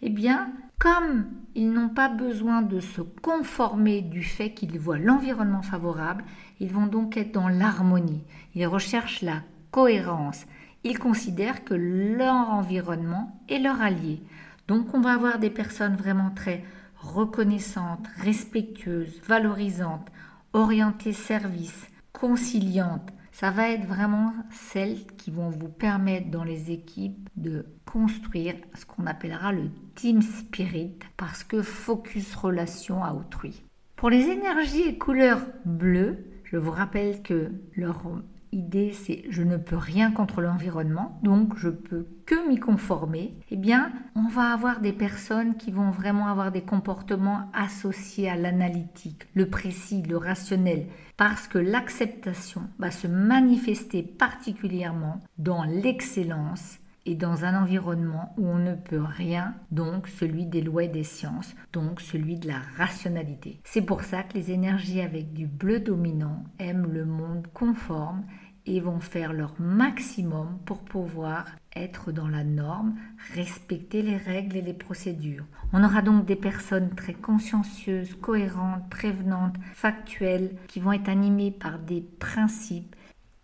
Eh 0.01 0.09
bien, 0.09 0.53
comme 0.79 1.25
ils 1.53 1.69
n'ont 1.69 1.89
pas 1.89 2.07
besoin 2.07 2.62
de 2.62 2.79
se 2.79 3.01
conformer 3.01 4.01
du 4.01 4.24
fait 4.24 4.51
qu'ils 4.51 4.79
voient 4.79 4.97
l'environnement 4.97 5.63
favorable, 5.63 6.24
ils 6.62 6.71
vont 6.71 6.88
donc 6.88 7.17
être 7.17 7.33
dans 7.33 7.50
l'harmonie. 7.50 8.24
Ils 8.55 8.67
recherchent 8.67 9.21
la 9.21 9.41
cohérence. 9.71 10.45
Ils 10.86 10.97
considèrent 10.97 11.65
que 11.65 11.74
leur 11.74 12.50
environnement 12.50 13.38
est 13.50 13.59
leur 13.59 13.81
allié. 13.81 14.24
Donc 14.69 14.93
on 14.93 15.01
va 15.01 15.12
avoir 15.12 15.39
des 15.39 15.50
personnes 15.50 15.97
vraiment 15.97 16.29
très 16.29 16.63
reconnaissantes, 17.01 18.07
respectueuses, 18.15 19.19
valorisantes, 19.27 20.07
orientées 20.53 21.12
service, 21.12 21.89
conciliantes. 22.13 23.12
Ça 23.39 23.51
va 23.51 23.70
être 23.70 23.86
vraiment 23.86 24.34
celles 24.50 25.06
qui 25.15 25.29
vont 25.29 25.51
vous 25.51 25.67
permettre 25.67 26.32
dans 26.32 26.44
les 26.44 26.72
équipes 26.72 27.29
de 27.36 27.67
construire 27.86 28.56
ce 28.74 28.84
qu'on 28.84 29.06
appellera 29.06 29.51
le 29.51 29.70
team 29.94 30.24
spirit 30.24 30.98
parce 31.17 31.44
que 31.44 31.62
focus 31.62 32.34
relation 32.34 33.03
à 33.03 33.13
autrui. 33.13 33.63
Pour 33.96 34.10
les 34.10 34.24
énergies 34.24 34.88
et 34.88 34.98
couleurs 34.98 35.46
bleues, 35.65 36.25
je 36.46 36.58
vous 36.58 36.72
rappelle 36.72 37.22
que 37.22 37.51
leur 37.75 38.08
idée 38.57 38.91
c'est 38.91 39.23
je 39.29 39.43
ne 39.43 39.57
peux 39.57 39.77
rien 39.77 40.11
contre 40.11 40.41
l'environnement, 40.41 41.19
donc 41.23 41.57
je 41.57 41.69
peux 41.69 42.07
que 42.25 42.47
m'y 42.49 42.59
conformer, 42.59 43.33
eh 43.51 43.55
bien, 43.55 43.93
on 44.15 44.27
va 44.27 44.51
avoir 44.51 44.81
des 44.81 44.91
personnes 44.91 45.55
qui 45.55 45.71
vont 45.71 45.91
vraiment 45.91 46.27
avoir 46.27 46.51
des 46.51 46.61
comportements 46.61 47.49
associés 47.53 48.29
à 48.29 48.35
l'analytique, 48.35 49.27
le 49.33 49.49
précis, 49.49 50.01
le 50.01 50.17
rationnel, 50.17 50.87
parce 51.15 51.47
que 51.47 51.57
l'acceptation 51.57 52.63
va 52.79 52.91
se 52.91 53.07
manifester 53.07 54.03
particulièrement 54.03 55.21
dans 55.37 55.63
l'excellence 55.63 56.79
et 57.07 57.15
dans 57.15 57.45
un 57.45 57.59
environnement 57.59 58.33
où 58.37 58.45
on 58.45 58.57
ne 58.57 58.75
peut 58.75 59.01
rien, 59.01 59.55
donc 59.71 60.09
celui 60.09 60.45
des 60.45 60.61
lois 60.61 60.83
et 60.83 60.89
des 60.89 61.05
sciences, 61.05 61.55
donc 61.71 62.01
celui 62.01 62.35
de 62.35 62.47
la 62.47 62.59
rationalité. 62.77 63.61
C'est 63.63 63.81
pour 63.81 64.03
ça 64.03 64.23
que 64.23 64.33
les 64.33 64.51
énergies 64.51 64.99
avec 64.99 65.31
du 65.31 65.47
bleu 65.47 65.79
dominant 65.79 66.43
aiment 66.59 66.91
le 66.91 67.05
monde 67.05 67.47
conforme 67.53 68.25
et 68.67 68.79
vont 68.79 69.00
faire 69.00 69.33
leur 69.33 69.53
maximum 69.59 70.59
pour 70.65 70.79
pouvoir 70.79 71.45
être 71.75 72.12
dans 72.12 72.27
la 72.27 72.43
norme, 72.43 72.95
respecter 73.33 74.01
les 74.01 74.17
règles 74.17 74.57
et 74.57 74.62
les 74.62 74.74
procédures. 74.74 75.45
On 75.74 75.83
aura 75.83 76.01
donc 76.01 76.25
des 76.25 76.36
personnes 76.36 76.93
très 76.95 77.13
consciencieuses, 77.13 78.15
cohérentes, 78.21 78.89
prévenantes, 78.89 79.55
factuelles, 79.74 80.55
qui 80.67 80.79
vont 80.79 80.91
être 80.91 81.09
animées 81.09 81.51
par 81.51 81.79
des 81.79 82.01
principes. 82.19 82.95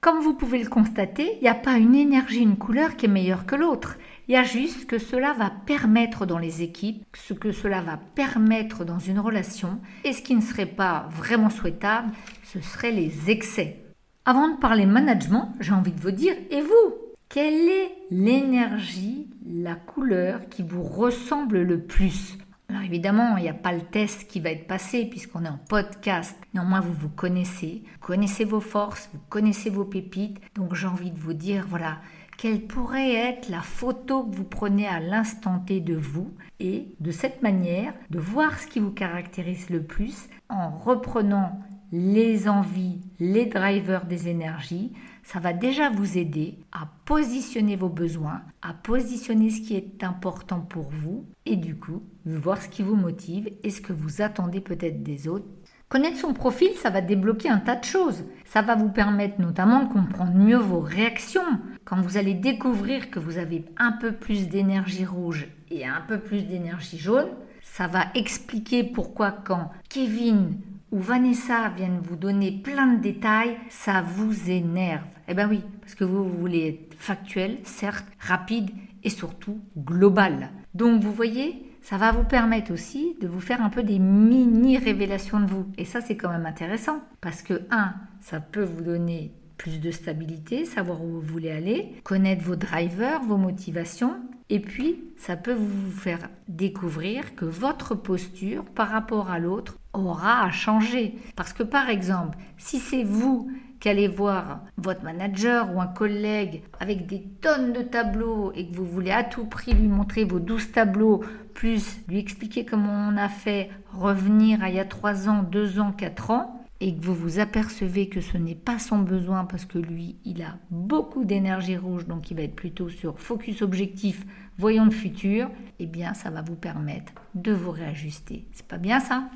Comme 0.01 0.20
vous 0.20 0.34
pouvez 0.34 0.62
le 0.62 0.70
constater, 0.70 1.38
il 1.38 1.44
n'y 1.44 1.48
a 1.48 1.56
pas 1.56 1.77
une 1.77 1.96
énergie, 1.96 2.42
une 2.42 2.58
couleur 2.58 2.98
qui 2.98 3.06
est 3.06 3.10
meilleure 3.10 3.46
que 3.46 3.56
l'autre. 3.56 3.98
Il 4.27 4.34
y 4.34 4.38
a 4.38 4.44
juste 4.44 4.86
que 4.86 4.98
cela 4.98 5.32
va 5.32 5.50
permettre 5.50 6.25
dans 6.25 6.39
les 6.39 6.62
équipes, 6.62 7.06
ce 7.13 7.34
que 7.34 7.53
cela 7.53 7.82
va 7.82 7.98
permettre 8.13 8.84
dans 8.84 9.00
une 9.00 9.20
relation, 9.20 9.80
et 10.03 10.12
ce 10.12 10.22
qui 10.22 10.36
ne 10.36 10.42
serait 10.42 10.65
pas 10.65 11.08
vraiment 11.10 11.50
souhaitable, 11.50 12.12
ce 12.44 12.60
seraient 12.60 12.92
les 12.92 13.30
excès. 13.30 13.83
Avant 14.25 14.48
de 14.48 14.56
parler 14.56 14.86
management, 14.86 15.53
j'ai 15.60 15.74
envie 15.74 15.92
de 15.92 16.00
vous 16.00 16.12
dire, 16.12 16.34
et 16.50 16.62
vous 16.62 16.94
Quelle 17.27 17.68
est 17.68 17.92
l'énergie, 18.10 19.27
la 19.46 19.75
couleur 19.75 20.48
qui 20.48 20.63
vous 20.63 20.82
ressemble 20.82 21.62
le 21.62 21.82
plus? 21.82 22.38
Alors 22.70 22.84
évidemment, 22.84 23.36
il 23.36 23.44
n'y 23.44 23.50
a 23.50 23.53
pas 23.53 23.74
le 23.74 23.82
test 23.82 24.30
qui 24.30 24.39
va 24.39 24.51
être 24.51 24.65
passé 24.65 25.03
puisqu'on 25.10 25.44
est 25.44 25.50
en 25.50 25.60
podcast. 25.68 26.38
Néanmoins, 26.53 26.80
vous 26.80 26.94
vous 26.94 27.10
connaissez, 27.10 27.84
vous 27.84 28.08
connaissez 28.08 28.46
vos 28.46 28.62
forces, 28.62 29.10
vous 29.13 29.20
connaissez 29.27 29.70
vos 29.70 29.84
pépites. 29.84 30.39
Donc 30.56 30.74
j'ai 30.74 30.88
envie 30.88 31.12
de 31.12 31.20
vous 31.20 31.34
dire, 31.34 31.65
voilà, 31.68 31.98
quelle 32.38 32.62
pourrait 32.62 33.13
être 33.13 33.50
la 33.50 33.62
photo 33.62 34.24
que 34.24 34.38
vous 34.38 34.46
prenez 34.46 34.88
à 34.88 35.01
l'instant 35.01 35.60
T 35.60 35.82
de 35.82 35.96
vous 35.96 36.32
et 36.62 36.96
de 37.01 37.12
cette 37.12 37.42
manière 37.42 37.94
de 38.10 38.20
voir 38.20 38.58
ce 38.58 38.68
qui 38.68 38.80
vous 38.80 38.92
caractérise 38.92 39.70
le 39.70 39.84
plus 39.84 40.30
en 40.48 40.70
reprenant 40.70 41.60
les 41.94 42.50
envies, 42.50 43.02
les 43.20 43.46
drivers 43.46 44.06
des 44.06 44.28
énergies, 44.28 44.94
ça 45.22 45.40
va 45.40 45.54
déjà 45.54 45.92
vous 45.92 46.18
aider 46.18 46.58
à 46.72 46.88
positionner 47.06 47.76
vos 47.76 47.88
besoins, 47.88 48.42
à 48.64 48.74
positionner 48.74 49.52
ce 49.52 49.62
qui 49.62 49.76
est 49.76 50.04
important 50.04 50.60
pour 50.60 50.90
vous 50.90 51.28
et 51.46 51.56
du 51.56 51.76
coup, 51.76 52.02
voir 52.26 52.60
ce 52.60 52.68
qui 52.68 52.82
vous 52.82 52.96
motive 52.96 53.48
et 53.62 53.70
ce 53.70 53.80
que 53.80 53.94
vous 53.94 54.24
attendez 54.24 54.60
peut-être 54.60 55.04
des 55.04 55.28
autres. 55.28 55.46
Connaître 55.88 56.18
son 56.18 56.34
profil, 56.34 56.72
ça 56.78 56.90
va 56.90 57.02
débloquer 57.02 57.50
un 57.50 57.60
tas 57.60 57.76
de 57.76 57.86
choses. 57.86 58.24
Ça 58.44 58.64
va 58.64 58.74
vous 58.74 58.90
permettre 58.90 59.40
notamment 59.40 59.84
de 59.84 59.94
comprendre 59.94 60.34
mieux 60.34 60.58
vos 60.58 60.80
réactions. 60.80 61.60
Quand 61.86 62.02
vous 62.02 62.18
allez 62.18 62.34
découvrir 62.34 63.12
que 63.12 63.20
vous 63.20 63.38
avez 63.38 63.66
un 63.78 63.92
peu 63.92 64.14
plus 64.14 64.50
d'énergie 64.50 65.06
rouge 65.06 65.48
et 65.70 65.86
un 65.86 66.02
peu 66.08 66.18
plus 66.18 66.48
d'énergie 66.48 66.98
jaune, 66.98 67.30
ça 67.62 67.86
va 67.86 68.06
expliquer 68.16 68.84
pourquoi 68.84 69.32
quand 69.32 69.70
Kevin 69.90 70.58
où 70.94 71.00
Vanessa 71.00 71.70
vient 71.70 72.00
vous 72.04 72.16
donner 72.16 72.52
plein 72.52 72.94
de 72.94 73.02
détails, 73.02 73.58
ça 73.68 74.04
vous 74.04 74.52
énerve. 74.52 75.02
Eh 75.28 75.34
bien 75.34 75.50
oui, 75.50 75.62
parce 75.82 75.96
que 75.96 76.04
vous, 76.04 76.24
voulez 76.24 76.68
être 76.68 76.94
factuel, 77.00 77.58
certes, 77.64 78.06
rapide 78.20 78.70
et 79.04 79.10
surtout 79.10 79.60
global. 79.76 80.52
Donc 80.76 81.02
vous 81.02 81.12
voyez, 81.12 81.66
ça 81.82 81.98
va 81.98 82.12
vous 82.12 82.24
permettre 82.24 82.72
aussi 82.72 83.18
de 83.20 83.28
vous 83.28 83.40
faire 83.40 83.64
un 83.64 83.70
peu 83.70 83.82
des 83.82 83.98
mini 83.98 84.78
révélations 84.78 85.40
de 85.40 85.48
vous. 85.48 85.66
Et 85.80 85.86
ça, 85.86 86.00
c'est 86.00 86.16
quand 86.16 86.30
même 86.30 86.46
intéressant. 86.46 87.00
Parce 87.22 87.42
que, 87.42 87.64
un, 87.72 87.96
ça 88.22 88.40
peut 88.40 88.64
vous 88.64 88.84
donner 88.84 89.34
plus 89.58 89.80
de 89.80 89.90
stabilité, 89.90 90.64
savoir 90.64 91.04
où 91.04 91.08
vous 91.08 91.22
voulez 91.22 91.52
aller, 91.52 91.96
connaître 92.04 92.44
vos 92.44 92.56
drivers, 92.56 93.22
vos 93.24 93.38
motivations, 93.38 94.16
et 94.50 94.60
puis 94.60 95.04
ça 95.18 95.36
peut 95.36 95.54
vous 95.54 95.92
faire 95.92 96.30
découvrir 96.48 97.36
que 97.36 97.46
votre 97.46 97.96
posture 97.96 98.66
par 98.66 98.90
rapport 98.90 99.32
à 99.32 99.40
l'autre 99.40 99.78
aura 99.94 100.44
à 100.44 100.52
changer. 100.52 101.16
Parce 101.36 101.54
que 101.54 101.64
par 101.64 101.90
exemple, 101.90 102.38
si 102.58 102.80
c'est 102.80 103.04
vous 103.04 103.52
qui 103.80 103.90
allez 103.90 104.08
voir 104.08 104.62
votre 104.78 105.04
manager 105.04 105.76
ou 105.76 105.82
un 105.82 105.88
collègue 105.88 106.64
avec 106.80 107.06
des 107.06 107.22
tonnes 107.42 107.74
de 107.74 107.82
tableaux 107.82 108.54
et 108.56 108.66
que 108.66 108.74
vous 108.74 108.86
voulez 108.86 109.12
à 109.12 109.24
tout 109.24 109.46
prix 109.46 109.74
lui 109.74 109.90
montrer 109.90 110.24
vos 110.24 110.40
12 110.40 110.72
tableaux, 110.72 111.22
plus 111.54 111.98
lui 112.08 112.18
expliquer 112.18 112.64
comment 112.64 113.10
on 113.12 113.18
a 113.18 113.28
fait 113.28 113.70
revenir 113.92 114.64
à 114.64 114.70
il 114.70 114.76
y 114.76 114.80
a 114.80 114.86
3 114.86 115.28
ans, 115.28 115.44
2 115.44 115.80
ans, 115.80 115.92
4 115.92 116.32
ans, 116.32 116.62
et 116.84 116.94
que 116.94 117.06
vous 117.06 117.16
vous 117.16 117.40
apercevez 117.40 118.10
que 118.10 118.20
ce 118.20 118.38
n'est 118.38 118.56
pas 118.56 118.78
son 118.78 119.00
besoin 119.00 119.46
parce 119.46 119.63
que 119.63 119.78
lui, 119.78 120.18
il 120.25 120.42
a 120.42 120.58
beaucoup 120.70 121.24
d'énergie 121.24 121.78
rouge, 121.78 122.08
donc 122.08 122.30
il 122.30 122.36
va 122.36 122.44
être 122.44 122.58
plutôt 122.58 122.90
sur 122.90 123.22
focus 123.22 123.62
objectif, 123.62 124.25
voyons 124.58 124.84
le 124.84 124.92
futur, 124.92 125.50
eh 125.80 125.86
bien 125.86 126.13
ça 126.13 126.30
va 126.30 126.42
vous 126.42 126.58
permettre 126.58 127.13
de 127.36 127.54
vous 127.54 127.72
réajuster. 127.72 128.50
C'est 128.52 128.68
pas 128.68 128.78
bien 128.78 129.00
ça? 129.00 129.30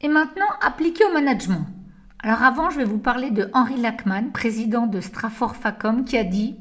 Et 0.00 0.08
maintenant, 0.08 0.46
appliquer 0.62 1.04
au 1.04 1.12
management. 1.12 1.66
Alors 2.20 2.42
avant, 2.42 2.70
je 2.70 2.78
vais 2.78 2.84
vous 2.84 2.98
parler 2.98 3.30
de 3.30 3.50
Henri 3.52 3.78
Lachman, 3.78 4.32
président 4.32 4.86
de 4.86 5.02
Strafford 5.02 5.54
Facom, 5.54 6.02
qui 6.02 6.16
a 6.16 6.24
dit 6.24 6.56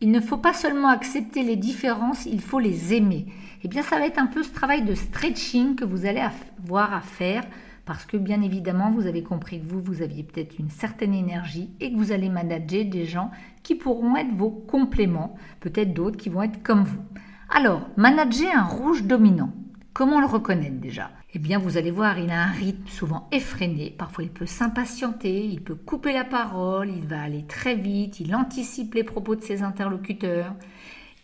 il 0.00 0.10
ne 0.10 0.20
faut 0.20 0.36
pas 0.36 0.52
seulement 0.52 0.88
accepter 0.88 1.44
les 1.44 1.56
différences, 1.56 2.26
il 2.26 2.40
faut 2.40 2.58
les 2.58 2.92
aimer. 2.92 3.26
Eh 3.62 3.68
bien, 3.68 3.82
ça 3.82 4.00
va 4.00 4.06
être 4.06 4.18
un 4.18 4.26
peu 4.26 4.42
ce 4.42 4.52
travail 4.52 4.82
de 4.82 4.96
stretching 4.96 5.76
que 5.76 5.84
vous 5.84 6.06
allez 6.06 6.24
avoir 6.58 6.92
à 6.92 7.00
faire 7.00 7.44
parce 7.86 8.04
que 8.04 8.16
bien 8.16 8.42
évidemment, 8.42 8.90
vous 8.90 9.06
avez 9.06 9.22
compris 9.22 9.60
que 9.60 9.66
vous, 9.66 9.80
vous 9.80 10.02
aviez 10.02 10.24
peut-être 10.24 10.58
une 10.58 10.70
certaine 10.70 11.14
énergie 11.14 11.70
et 11.80 11.92
que 11.92 11.96
vous 11.96 12.10
allez 12.10 12.28
manager 12.28 12.84
des 12.84 13.06
gens 13.06 13.30
qui 13.62 13.76
pourront 13.76 14.16
être 14.16 14.34
vos 14.34 14.50
compléments, 14.50 15.36
peut-être 15.60 15.94
d'autres 15.94 16.16
qui 16.16 16.28
vont 16.28 16.42
être 16.42 16.62
comme 16.64 16.82
vous. 16.82 17.00
Alors, 17.48 17.88
manager 17.96 18.50
un 18.54 18.64
rouge 18.64 19.04
dominant, 19.04 19.52
comment 19.92 20.20
le 20.20 20.26
reconnaître 20.26 20.80
déjà? 20.80 21.10
Eh 21.32 21.38
bien, 21.38 21.58
vous 21.58 21.76
allez 21.76 21.92
voir, 21.92 22.18
il 22.18 22.30
a 22.30 22.42
un 22.42 22.50
rythme 22.50 22.88
souvent 22.88 23.28
effréné, 23.30 23.94
parfois 23.96 24.24
il 24.24 24.30
peut 24.30 24.46
s'impatienter, 24.46 25.46
il 25.46 25.62
peut 25.62 25.76
couper 25.76 26.12
la 26.12 26.24
parole, 26.24 26.90
il 26.90 27.06
va 27.06 27.22
aller 27.22 27.44
très 27.46 27.76
vite, 27.76 28.18
il 28.18 28.34
anticipe 28.34 28.94
les 28.94 29.04
propos 29.04 29.36
de 29.36 29.42
ses 29.42 29.62
interlocuteurs, 29.62 30.54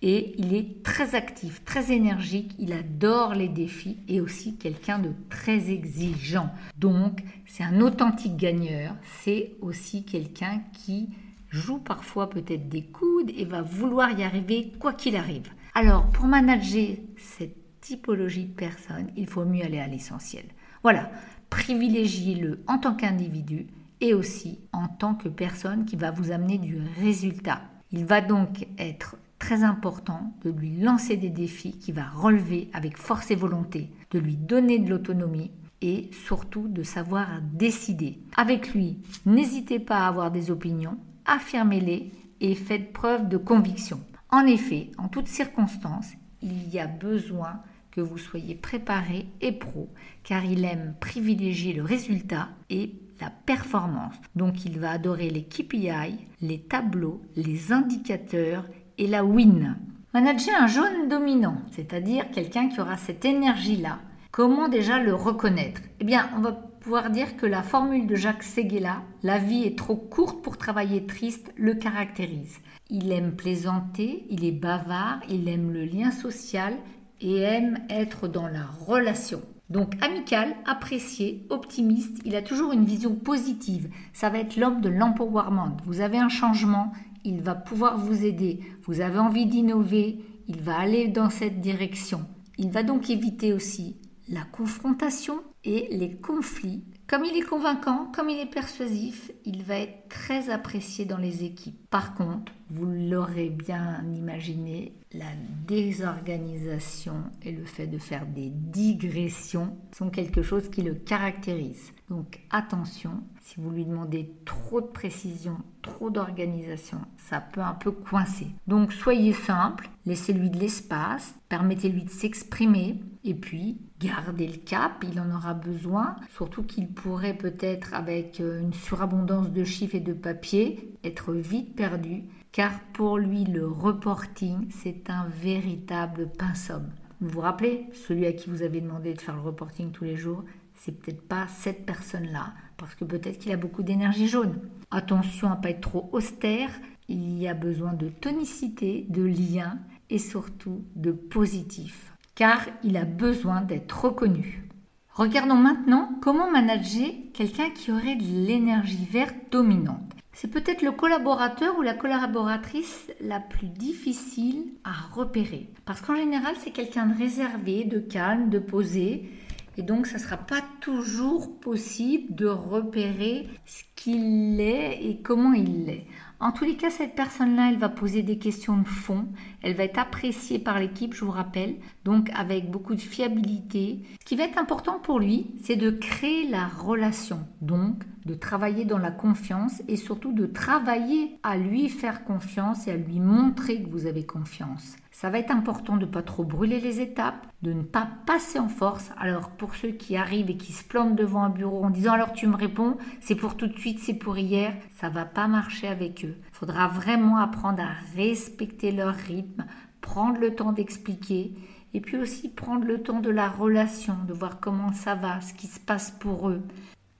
et 0.02 0.34
il 0.36 0.54
est 0.54 0.82
très 0.82 1.14
actif, 1.14 1.64
très 1.64 1.92
énergique, 1.92 2.54
il 2.58 2.72
adore 2.72 3.34
les 3.34 3.48
défis 3.48 3.98
et 4.08 4.20
aussi 4.20 4.56
quelqu'un 4.56 4.98
de 4.98 5.12
très 5.30 5.70
exigeant. 5.70 6.50
Donc 6.76 7.22
c'est 7.46 7.62
un 7.62 7.80
authentique 7.80 8.36
gagneur, 8.36 8.96
c'est 9.22 9.52
aussi 9.60 10.04
quelqu'un 10.04 10.60
qui 10.72 11.10
joue 11.50 11.78
parfois 11.78 12.28
peut-être 12.28 12.68
des 12.68 12.82
coudes 12.82 13.30
et 13.36 13.44
va 13.44 13.62
vouloir 13.62 14.18
y 14.18 14.24
arriver 14.24 14.72
quoi 14.80 14.92
qu'il 14.92 15.16
arrive. 15.16 15.50
Alors 15.74 16.10
pour 16.10 16.26
manager 16.26 16.96
cette 17.16 17.80
typologie 17.80 18.46
de 18.46 18.54
personne, 18.54 19.08
il 19.16 19.26
faut 19.26 19.44
mieux 19.44 19.64
aller 19.64 19.78
à 19.78 19.86
l'essentiel. 19.86 20.44
Voilà, 20.82 21.10
privilégiez-le 21.48 22.60
en 22.66 22.78
tant 22.78 22.94
qu'individu 22.94 23.68
et 24.00 24.14
aussi 24.14 24.58
en 24.72 24.88
tant 24.88 25.14
que 25.14 25.28
personne 25.28 25.84
qui 25.84 25.94
va 25.94 26.10
vous 26.10 26.32
amener 26.32 26.58
du 26.58 26.78
résultat. 27.00 27.60
Il 27.92 28.04
va 28.04 28.20
donc 28.20 28.66
être 28.78 29.16
très 29.42 29.64
important 29.64 30.32
de 30.44 30.50
lui 30.50 30.76
lancer 30.76 31.16
des 31.16 31.28
défis 31.28 31.76
qu'il 31.76 31.96
va 31.96 32.06
relever 32.06 32.70
avec 32.72 32.96
force 32.96 33.32
et 33.32 33.34
volonté, 33.34 33.90
de 34.12 34.20
lui 34.20 34.36
donner 34.36 34.78
de 34.78 34.88
l'autonomie 34.88 35.50
et 35.80 36.08
surtout 36.12 36.68
de 36.68 36.84
savoir 36.84 37.26
décider. 37.52 38.20
Avec 38.36 38.72
lui, 38.72 38.98
n'hésitez 39.26 39.80
pas 39.80 39.98
à 39.98 40.06
avoir 40.06 40.30
des 40.30 40.52
opinions, 40.52 40.96
affirmez-les 41.26 42.12
et 42.40 42.54
faites 42.54 42.92
preuve 42.92 43.28
de 43.28 43.36
conviction. 43.36 44.00
En 44.30 44.46
effet, 44.46 44.92
en 44.96 45.08
toutes 45.08 45.26
circonstances, 45.26 46.12
il 46.40 46.68
y 46.68 46.78
a 46.78 46.86
besoin 46.86 47.62
que 47.90 48.00
vous 48.00 48.18
soyez 48.18 48.54
préparé 48.54 49.26
et 49.40 49.50
pro, 49.50 49.92
car 50.22 50.44
il 50.44 50.64
aime 50.64 50.94
privilégier 51.00 51.72
le 51.72 51.82
résultat 51.82 52.50
et 52.70 52.94
la 53.20 53.30
performance. 53.30 54.14
Donc 54.36 54.64
il 54.64 54.78
va 54.78 54.92
adorer 54.92 55.30
les 55.30 55.44
KPI, 55.44 56.16
les 56.40 56.60
tableaux, 56.60 57.22
les 57.34 57.72
indicateurs 57.72 58.64
et 59.02 59.08
la 59.08 59.24
win. 59.24 59.76
Manager 60.14 60.54
un 60.60 60.68
jaune 60.68 61.08
dominant, 61.08 61.56
c'est-à-dire 61.72 62.30
quelqu'un 62.30 62.68
qui 62.68 62.80
aura 62.80 62.96
cette 62.96 63.24
énergie-là. 63.24 63.98
Comment 64.30 64.68
déjà 64.68 65.00
le 65.00 65.12
reconnaître? 65.12 65.80
Eh 65.98 66.04
bien, 66.04 66.30
on 66.36 66.40
va 66.40 66.52
pouvoir 66.52 67.10
dire 67.10 67.36
que 67.36 67.44
la 67.44 67.64
formule 67.64 68.06
de 68.06 68.14
Jacques 68.14 68.44
Seguela, 68.44 69.02
la 69.24 69.38
vie 69.38 69.64
est 69.64 69.76
trop 69.76 69.96
courte 69.96 70.40
pour 70.40 70.56
travailler 70.56 71.04
triste, 71.04 71.52
le 71.56 71.74
caractérise. 71.74 72.58
Il 72.90 73.10
aime 73.10 73.34
plaisanter, 73.34 74.24
il 74.30 74.44
est 74.44 74.52
bavard, 74.52 75.18
il 75.28 75.48
aime 75.48 75.72
le 75.72 75.84
lien 75.84 76.12
social 76.12 76.74
et 77.20 77.40
aime 77.40 77.78
être 77.90 78.28
dans 78.28 78.46
la 78.46 78.66
relation. 78.86 79.42
Donc 79.68 79.94
amical, 80.00 80.54
apprécié, 80.64 81.44
optimiste, 81.50 82.20
il 82.24 82.36
a 82.36 82.42
toujours 82.42 82.72
une 82.72 82.84
vision 82.84 83.16
positive. 83.16 83.88
Ça 84.12 84.28
va 84.28 84.38
être 84.38 84.56
l'homme 84.56 84.80
de 84.80 84.90
l'empowerment. 84.90 85.76
Vous 85.86 86.00
avez 86.00 86.18
un 86.18 86.28
changement, 86.28 86.92
il 87.24 87.40
va 87.42 87.54
pouvoir 87.54 87.98
vous 87.98 88.24
aider. 88.24 88.60
Vous 88.82 89.00
avez 89.00 89.18
envie 89.18 89.46
d'innover, 89.46 90.18
il 90.48 90.60
va 90.60 90.78
aller 90.78 91.08
dans 91.08 91.30
cette 91.30 91.60
direction. 91.60 92.26
Il 92.58 92.70
va 92.70 92.82
donc 92.82 93.10
éviter 93.10 93.52
aussi 93.52 93.96
la 94.28 94.42
confrontation 94.44 95.42
et 95.64 95.88
les 95.90 96.16
conflits. 96.16 96.84
Comme 97.12 97.26
il 97.26 97.36
est 97.36 97.46
convaincant, 97.46 98.06
comme 98.06 98.30
il 98.30 98.40
est 98.40 98.46
persuasif, 98.46 99.32
il 99.44 99.64
va 99.64 99.80
être 99.80 100.08
très 100.08 100.48
apprécié 100.48 101.04
dans 101.04 101.18
les 101.18 101.44
équipes. 101.44 101.76
Par 101.90 102.14
contre, 102.14 102.50
vous 102.70 102.86
l'aurez 102.86 103.50
bien 103.50 104.02
imaginé, 104.16 104.94
la 105.12 105.26
désorganisation 105.66 107.24
et 107.42 107.52
le 107.52 107.66
fait 107.66 107.86
de 107.86 107.98
faire 107.98 108.24
des 108.24 108.48
digressions 108.48 109.76
sont 109.94 110.08
quelque 110.08 110.40
chose 110.40 110.70
qui 110.70 110.80
le 110.80 110.94
caractérise. 110.94 111.92
Donc 112.08 112.40
attention, 112.48 113.22
si 113.42 113.60
vous 113.60 113.68
lui 113.68 113.84
demandez 113.84 114.32
trop 114.46 114.80
de 114.80 114.86
précision, 114.86 115.58
trop 115.82 116.08
d'organisation, 116.08 117.02
ça 117.18 117.42
peut 117.42 117.60
un 117.60 117.74
peu 117.74 117.90
coincer. 117.90 118.46
Donc 118.66 118.90
soyez 118.90 119.34
simple, 119.34 119.90
laissez-lui 120.06 120.48
de 120.48 120.58
l'espace, 120.58 121.34
permettez-lui 121.50 122.04
de 122.04 122.10
s'exprimer 122.10 123.00
et 123.22 123.34
puis 123.34 123.82
gardez 124.02 124.48
le 124.48 124.58
cap, 124.58 125.04
il 125.08 125.20
en 125.20 125.30
aura 125.34 125.54
besoin, 125.54 126.16
surtout 126.34 126.62
qu'il 126.62 126.88
pourrait 126.88 127.36
peut-être 127.36 127.94
avec 127.94 128.40
euh, 128.40 128.60
une 128.60 128.72
surabondance 128.72 129.50
de 129.50 129.64
chiffres 129.64 129.94
et 129.94 130.00
de 130.00 130.12
papier 130.12 130.92
être 131.04 131.32
vite 131.32 131.74
perdu. 131.76 132.24
Car 132.50 132.72
pour 132.92 133.16
lui 133.18 133.44
le 133.44 133.66
reporting 133.66 134.68
c'est 134.70 135.08
un 135.08 135.26
véritable 135.40 136.28
pinceau. 136.28 136.80
Vous 137.20 137.28
vous 137.28 137.40
rappelez, 137.40 137.86
celui 137.92 138.26
à 138.26 138.32
qui 138.32 138.50
vous 138.50 138.62
avez 138.62 138.80
demandé 138.80 139.14
de 139.14 139.20
faire 139.20 139.36
le 139.36 139.42
reporting 139.42 139.92
tous 139.92 140.04
les 140.04 140.16
jours, 140.16 140.44
c'est 140.74 140.92
peut-être 140.92 141.22
pas 141.22 141.46
cette 141.46 141.86
personne-là, 141.86 142.52
parce 142.76 142.96
que 142.96 143.04
peut-être 143.04 143.38
qu'il 143.38 143.52
a 143.52 143.56
beaucoup 143.56 143.84
d'énergie 143.84 144.26
jaune. 144.26 144.58
Attention 144.90 145.50
à 145.50 145.56
pas 145.56 145.70
être 145.70 145.80
trop 145.80 146.08
austère, 146.12 146.70
il 147.08 147.38
y 147.38 147.46
a 147.46 147.54
besoin 147.54 147.92
de 147.92 148.08
tonicité, 148.08 149.06
de 149.08 149.22
lien 149.22 149.78
et 150.10 150.18
surtout 150.18 150.84
de 150.96 151.12
positif, 151.12 152.11
car 152.34 152.60
il 152.82 152.96
a 152.96 153.04
besoin 153.04 153.60
d'être 153.60 154.04
reconnu. 154.04 154.68
Regardons 155.14 155.56
maintenant 155.56 156.10
comment 156.22 156.50
manager 156.50 157.10
quelqu'un 157.34 157.70
qui 157.70 157.92
aurait 157.92 158.16
de 158.16 158.46
l'énergie 158.46 159.06
verte 159.10 159.36
dominante. 159.50 160.12
C'est 160.32 160.48
peut-être 160.48 160.80
le 160.80 160.92
collaborateur 160.92 161.78
ou 161.78 161.82
la 161.82 161.92
collaboratrice 161.92 163.08
la 163.20 163.38
plus 163.38 163.66
difficile 163.66 164.64
à 164.82 164.92
repérer. 165.14 165.68
Parce 165.84 166.00
qu'en 166.00 166.16
général, 166.16 166.54
c'est 166.58 166.70
quelqu'un 166.70 167.06
de 167.06 167.18
réservé, 167.18 167.84
de 167.84 167.98
calme, 167.98 168.48
de 168.48 168.58
posé. 168.58 169.28
Et 169.76 169.82
donc, 169.82 170.06
ça 170.06 170.16
ne 170.16 170.22
sera 170.22 170.38
pas 170.38 170.62
toujours 170.80 171.60
possible 171.60 172.34
de 172.34 172.46
repérer 172.46 173.48
ce 173.66 173.82
qu'il 173.94 174.58
est 174.58 175.04
et 175.04 175.20
comment 175.22 175.52
il 175.52 175.84
l'est. 175.84 176.06
En 176.42 176.50
tous 176.50 176.64
les 176.64 176.74
cas, 176.74 176.90
cette 176.90 177.14
personne-là, 177.14 177.68
elle 177.70 177.78
va 177.78 177.88
poser 177.88 178.24
des 178.24 178.36
questions 178.36 178.76
de 178.76 178.88
fond. 178.88 179.28
Elle 179.62 179.76
va 179.76 179.84
être 179.84 179.98
appréciée 179.98 180.58
par 180.58 180.80
l'équipe, 180.80 181.14
je 181.14 181.24
vous 181.24 181.30
rappelle, 181.30 181.76
donc 182.04 182.30
avec 182.34 182.68
beaucoup 182.68 182.96
de 182.96 183.00
fiabilité. 183.00 184.00
Ce 184.18 184.24
qui 184.24 184.34
va 184.34 184.42
être 184.42 184.58
important 184.58 184.98
pour 184.98 185.20
lui, 185.20 185.52
c'est 185.62 185.76
de 185.76 185.92
créer 185.92 186.48
la 186.48 186.66
relation, 186.66 187.46
donc 187.60 188.02
de 188.24 188.34
travailler 188.34 188.84
dans 188.84 188.98
la 188.98 189.10
confiance 189.10 189.82
et 189.88 189.96
surtout 189.96 190.32
de 190.32 190.46
travailler 190.46 191.38
à 191.42 191.56
lui 191.56 191.88
faire 191.88 192.24
confiance 192.24 192.86
et 192.86 192.92
à 192.92 192.96
lui 192.96 193.20
montrer 193.20 193.82
que 193.82 193.90
vous 193.90 194.06
avez 194.06 194.24
confiance. 194.24 194.96
Ça 195.10 195.30
va 195.30 195.38
être 195.38 195.50
important 195.50 195.96
de 195.96 196.06
ne 196.06 196.10
pas 196.10 196.22
trop 196.22 196.44
brûler 196.44 196.80
les 196.80 197.00
étapes, 197.00 197.46
de 197.62 197.72
ne 197.72 197.82
pas 197.82 198.08
passer 198.26 198.58
en 198.58 198.68
force. 198.68 199.10
Alors 199.18 199.50
pour 199.50 199.74
ceux 199.74 199.90
qui 199.90 200.16
arrivent 200.16 200.50
et 200.50 200.56
qui 200.56 200.72
se 200.72 200.84
plantent 200.84 201.16
devant 201.16 201.44
un 201.44 201.50
bureau 201.50 201.84
en 201.84 201.90
disant 201.90 202.12
alors 202.12 202.32
tu 202.32 202.46
me 202.46 202.56
réponds, 202.56 202.96
c'est 203.20 203.36
pour 203.36 203.56
tout 203.56 203.66
de 203.66 203.78
suite, 203.78 203.98
c'est 203.98 204.14
pour 204.14 204.38
hier, 204.38 204.74
ça 204.92 205.08
va 205.08 205.24
pas 205.24 205.48
marcher 205.48 205.86
avec 205.86 206.24
eux. 206.24 206.36
Il 206.50 206.56
faudra 206.56 206.88
vraiment 206.88 207.36
apprendre 207.36 207.82
à 207.82 208.16
respecter 208.16 208.92
leur 208.92 209.14
rythme, 209.14 209.64
prendre 210.00 210.38
le 210.38 210.54
temps 210.54 210.72
d'expliquer 210.72 211.54
et 211.94 212.00
puis 212.00 212.16
aussi 212.16 212.48
prendre 212.48 212.84
le 212.84 213.02
temps 213.02 213.20
de 213.20 213.30
la 213.30 213.48
relation, 213.48 214.16
de 214.26 214.32
voir 214.32 214.60
comment 214.60 214.92
ça 214.92 215.14
va, 215.14 215.40
ce 215.40 215.52
qui 215.52 215.66
se 215.66 215.80
passe 215.80 216.10
pour 216.10 216.48
eux. 216.48 216.62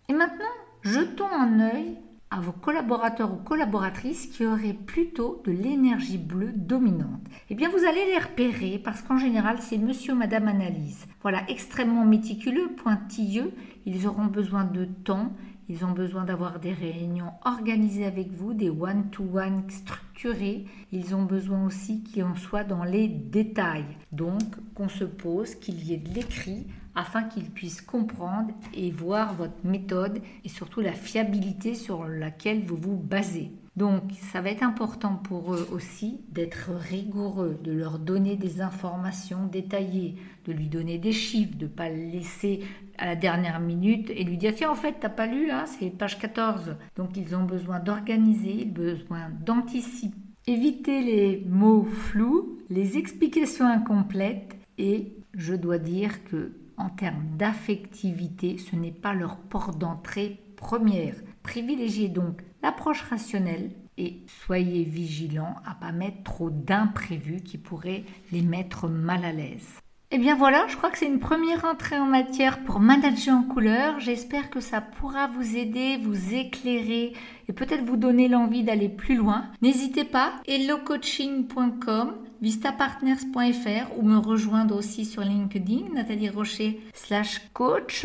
Et 0.09 0.15
maintenant, 0.15 0.45
jetons 0.83 1.31
un 1.31 1.61
œil 1.61 1.99
à 2.31 2.41
vos 2.41 2.53
collaborateurs 2.53 3.33
ou 3.33 3.37
collaboratrices 3.37 4.27
qui 4.27 4.47
auraient 4.47 4.73
plutôt 4.73 5.43
de 5.45 5.53
l'énergie 5.53 6.17
bleue 6.17 6.53
dominante 6.55 7.21
Eh 7.51 7.55
bien, 7.55 7.69
vous 7.69 7.85
allez 7.85 8.07
les 8.07 8.19
repérer 8.19 8.81
parce 8.83 9.03
qu'en 9.03 9.19
général, 9.19 9.59
c'est 9.61 9.77
monsieur 9.77 10.15
madame 10.15 10.49
analyse. 10.49 11.07
Voilà, 11.21 11.43
extrêmement 11.49 12.07
méticuleux, 12.07 12.71
pointilleux, 12.83 13.53
ils 13.85 14.07
auront 14.07 14.27
besoin 14.27 14.65
de 14.65 14.87
temps, 14.87 15.33
ils 15.69 15.85
ont 15.85 15.93
besoin 15.93 16.25
d'avoir 16.25 16.59
des 16.61 16.73
réunions 16.73 17.33
organisées 17.45 18.05
avec 18.05 18.31
vous, 18.31 18.53
des 18.53 18.71
one-to-one 18.71 19.63
structurés. 19.69 20.67
Ils 20.91 21.15
ont 21.15 21.25
besoin 21.25 21.65
aussi 21.67 22.05
qu'on 22.05 22.35
soit 22.35 22.65
dans 22.65 22.85
les 22.85 23.09
détails. 23.09 23.97
Donc, 24.11 24.43
qu'on 24.75 24.89
se 24.89 25.05
pose, 25.05 25.55
qu'il 25.55 25.83
y 25.85 25.95
ait 25.95 25.99
de 25.99 26.15
l'écrit 26.15 26.67
afin 26.95 27.23
qu'ils 27.23 27.51
puissent 27.51 27.81
comprendre 27.81 28.53
et 28.75 28.91
voir 28.91 29.35
votre 29.35 29.65
méthode 29.65 30.21
et 30.45 30.49
surtout 30.49 30.81
la 30.81 30.93
fiabilité 30.93 31.75
sur 31.75 32.05
laquelle 32.07 32.65
vous 32.67 32.77
vous 32.77 32.97
basez. 32.97 33.51
Donc 33.77 34.03
ça 34.31 34.43
va 34.43 34.51
être 34.51 34.63
important 34.63 35.15
pour 35.15 35.55
eux 35.55 35.67
aussi 35.73 36.21
d'être 36.29 36.71
rigoureux, 36.73 37.59
de 37.65 37.73
leur 37.73 37.99
donner 37.99 38.37
des 38.37 38.61
informations 38.61 39.47
détaillées, 39.47 40.17
de 40.45 40.53
lui 40.53 40.69
donner 40.69 40.99
des 40.99 41.13
chiffres, 41.13 41.57
de 41.57 41.65
ne 41.65 41.71
pas 41.71 41.89
le 41.89 42.05
laisser 42.05 42.61
à 42.99 43.07
la 43.07 43.17
dernière 43.17 43.61
minute 43.61 44.11
et 44.11 44.25
lui 44.25 44.37
dire 44.37 44.55
tiens 44.55 44.71
en 44.71 44.75
fait 44.75 44.97
t'as 45.01 45.09
pas 45.09 45.27
lu 45.27 45.47
là, 45.47 45.65
c'est 45.67 45.89
page 45.89 46.19
14. 46.19 46.77
Donc 46.97 47.17
ils 47.17 47.35
ont 47.35 47.45
besoin 47.45 47.81
d'organiser, 47.81 48.67
besoin 48.67 49.31
d'anticiper. 49.41 50.17
Éviter 50.47 51.03
les 51.03 51.47
mots 51.49 51.85
flous, 51.85 52.59
les 52.69 52.99
explications 52.99 53.67
incomplètes 53.67 54.57
et 54.77 55.15
je 55.35 55.55
dois 55.55 55.79
dire 55.79 56.25
que 56.25 56.53
en 56.77 56.91
termes 56.91 57.25
d'affectivité, 57.39 58.59
ce 58.59 58.77
n'est 58.77 58.91
pas 58.91 59.15
leur 59.15 59.37
porte 59.37 59.79
d'entrée 59.79 60.41
première. 60.57 61.15
Privilégiez 61.43 62.09
donc 62.09 62.43
l'approche 62.63 63.03
rationnelle 63.03 63.71
et 63.99 64.21
soyez 64.45 64.85
vigilants 64.85 65.57
à 65.67 65.75
pas 65.75 65.93
mettre 65.93 66.23
trop 66.23 66.51
d'imprévus 66.51 67.43
qui 67.43 67.59
pourraient 67.59 68.05
les 68.31 68.43
mettre 68.43 68.89
mal 68.89 69.25
à 69.25 69.33
l'aise. 69.33 69.79
Et 70.11 70.17
eh 70.17 70.19
bien 70.19 70.37
voilà, 70.37 70.67
je 70.69 70.77
crois 70.77 70.91
que 70.91 70.99
c'est 70.99 71.07
une 71.07 71.21
première 71.21 71.65
entrée 71.65 71.99
en 71.99 72.05
matière 72.05 72.65
pour 72.65 72.81
manager 72.81 73.35
en 73.35 73.45
couleur. 73.45 73.99
J'espère 73.99 74.51
que 74.51 74.61
ça 74.61 74.83
pourra 74.83 75.27
vous 75.27 75.57
aider, 75.57 75.97
vous 75.97 76.35
éclairer 76.35 77.15
et 77.49 77.53
peut-être 77.55 77.87
vous 77.87 77.97
donner 77.97 78.29
l'envie 78.29 78.63
d'aller 78.63 78.91
plus 78.91 79.17
loin. 79.17 79.47
N'hésitez 79.63 80.05
pas, 80.05 80.35
hellocoaching.com 80.47 82.13
vistapartners.fr 82.43 83.97
ou 83.97 84.03
me 84.03 84.19
rejoindre 84.19 84.77
aussi 84.77 85.07
sur 85.07 85.23
LinkedIn, 85.23 85.95
Nathalie 85.95 86.29
Rocher 86.29 86.81
slash 86.93 87.41
coach. 87.55 88.05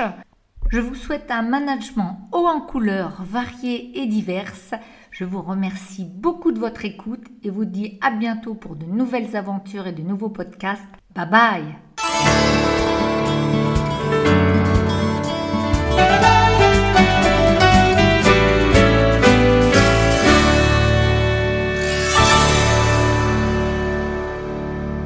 Je 0.69 0.79
vous 0.79 0.95
souhaite 0.95 1.31
un 1.31 1.43
management 1.43 2.27
haut 2.33 2.45
en 2.45 2.59
couleurs, 2.59 3.23
varié 3.23 4.01
et 4.01 4.05
diverses. 4.05 4.73
Je 5.11 5.23
vous 5.23 5.41
remercie 5.41 6.03
beaucoup 6.03 6.51
de 6.51 6.59
votre 6.59 6.83
écoute 6.83 7.25
et 7.43 7.49
vous 7.49 7.65
dis 7.65 7.97
à 8.01 8.11
bientôt 8.11 8.53
pour 8.53 8.75
de 8.75 8.85
nouvelles 8.85 9.35
aventures 9.35 9.87
et 9.87 9.93
de 9.93 10.03
nouveaux 10.03 10.29
podcasts. 10.29 10.83
Bye 11.15 11.29
bye 11.29 12.66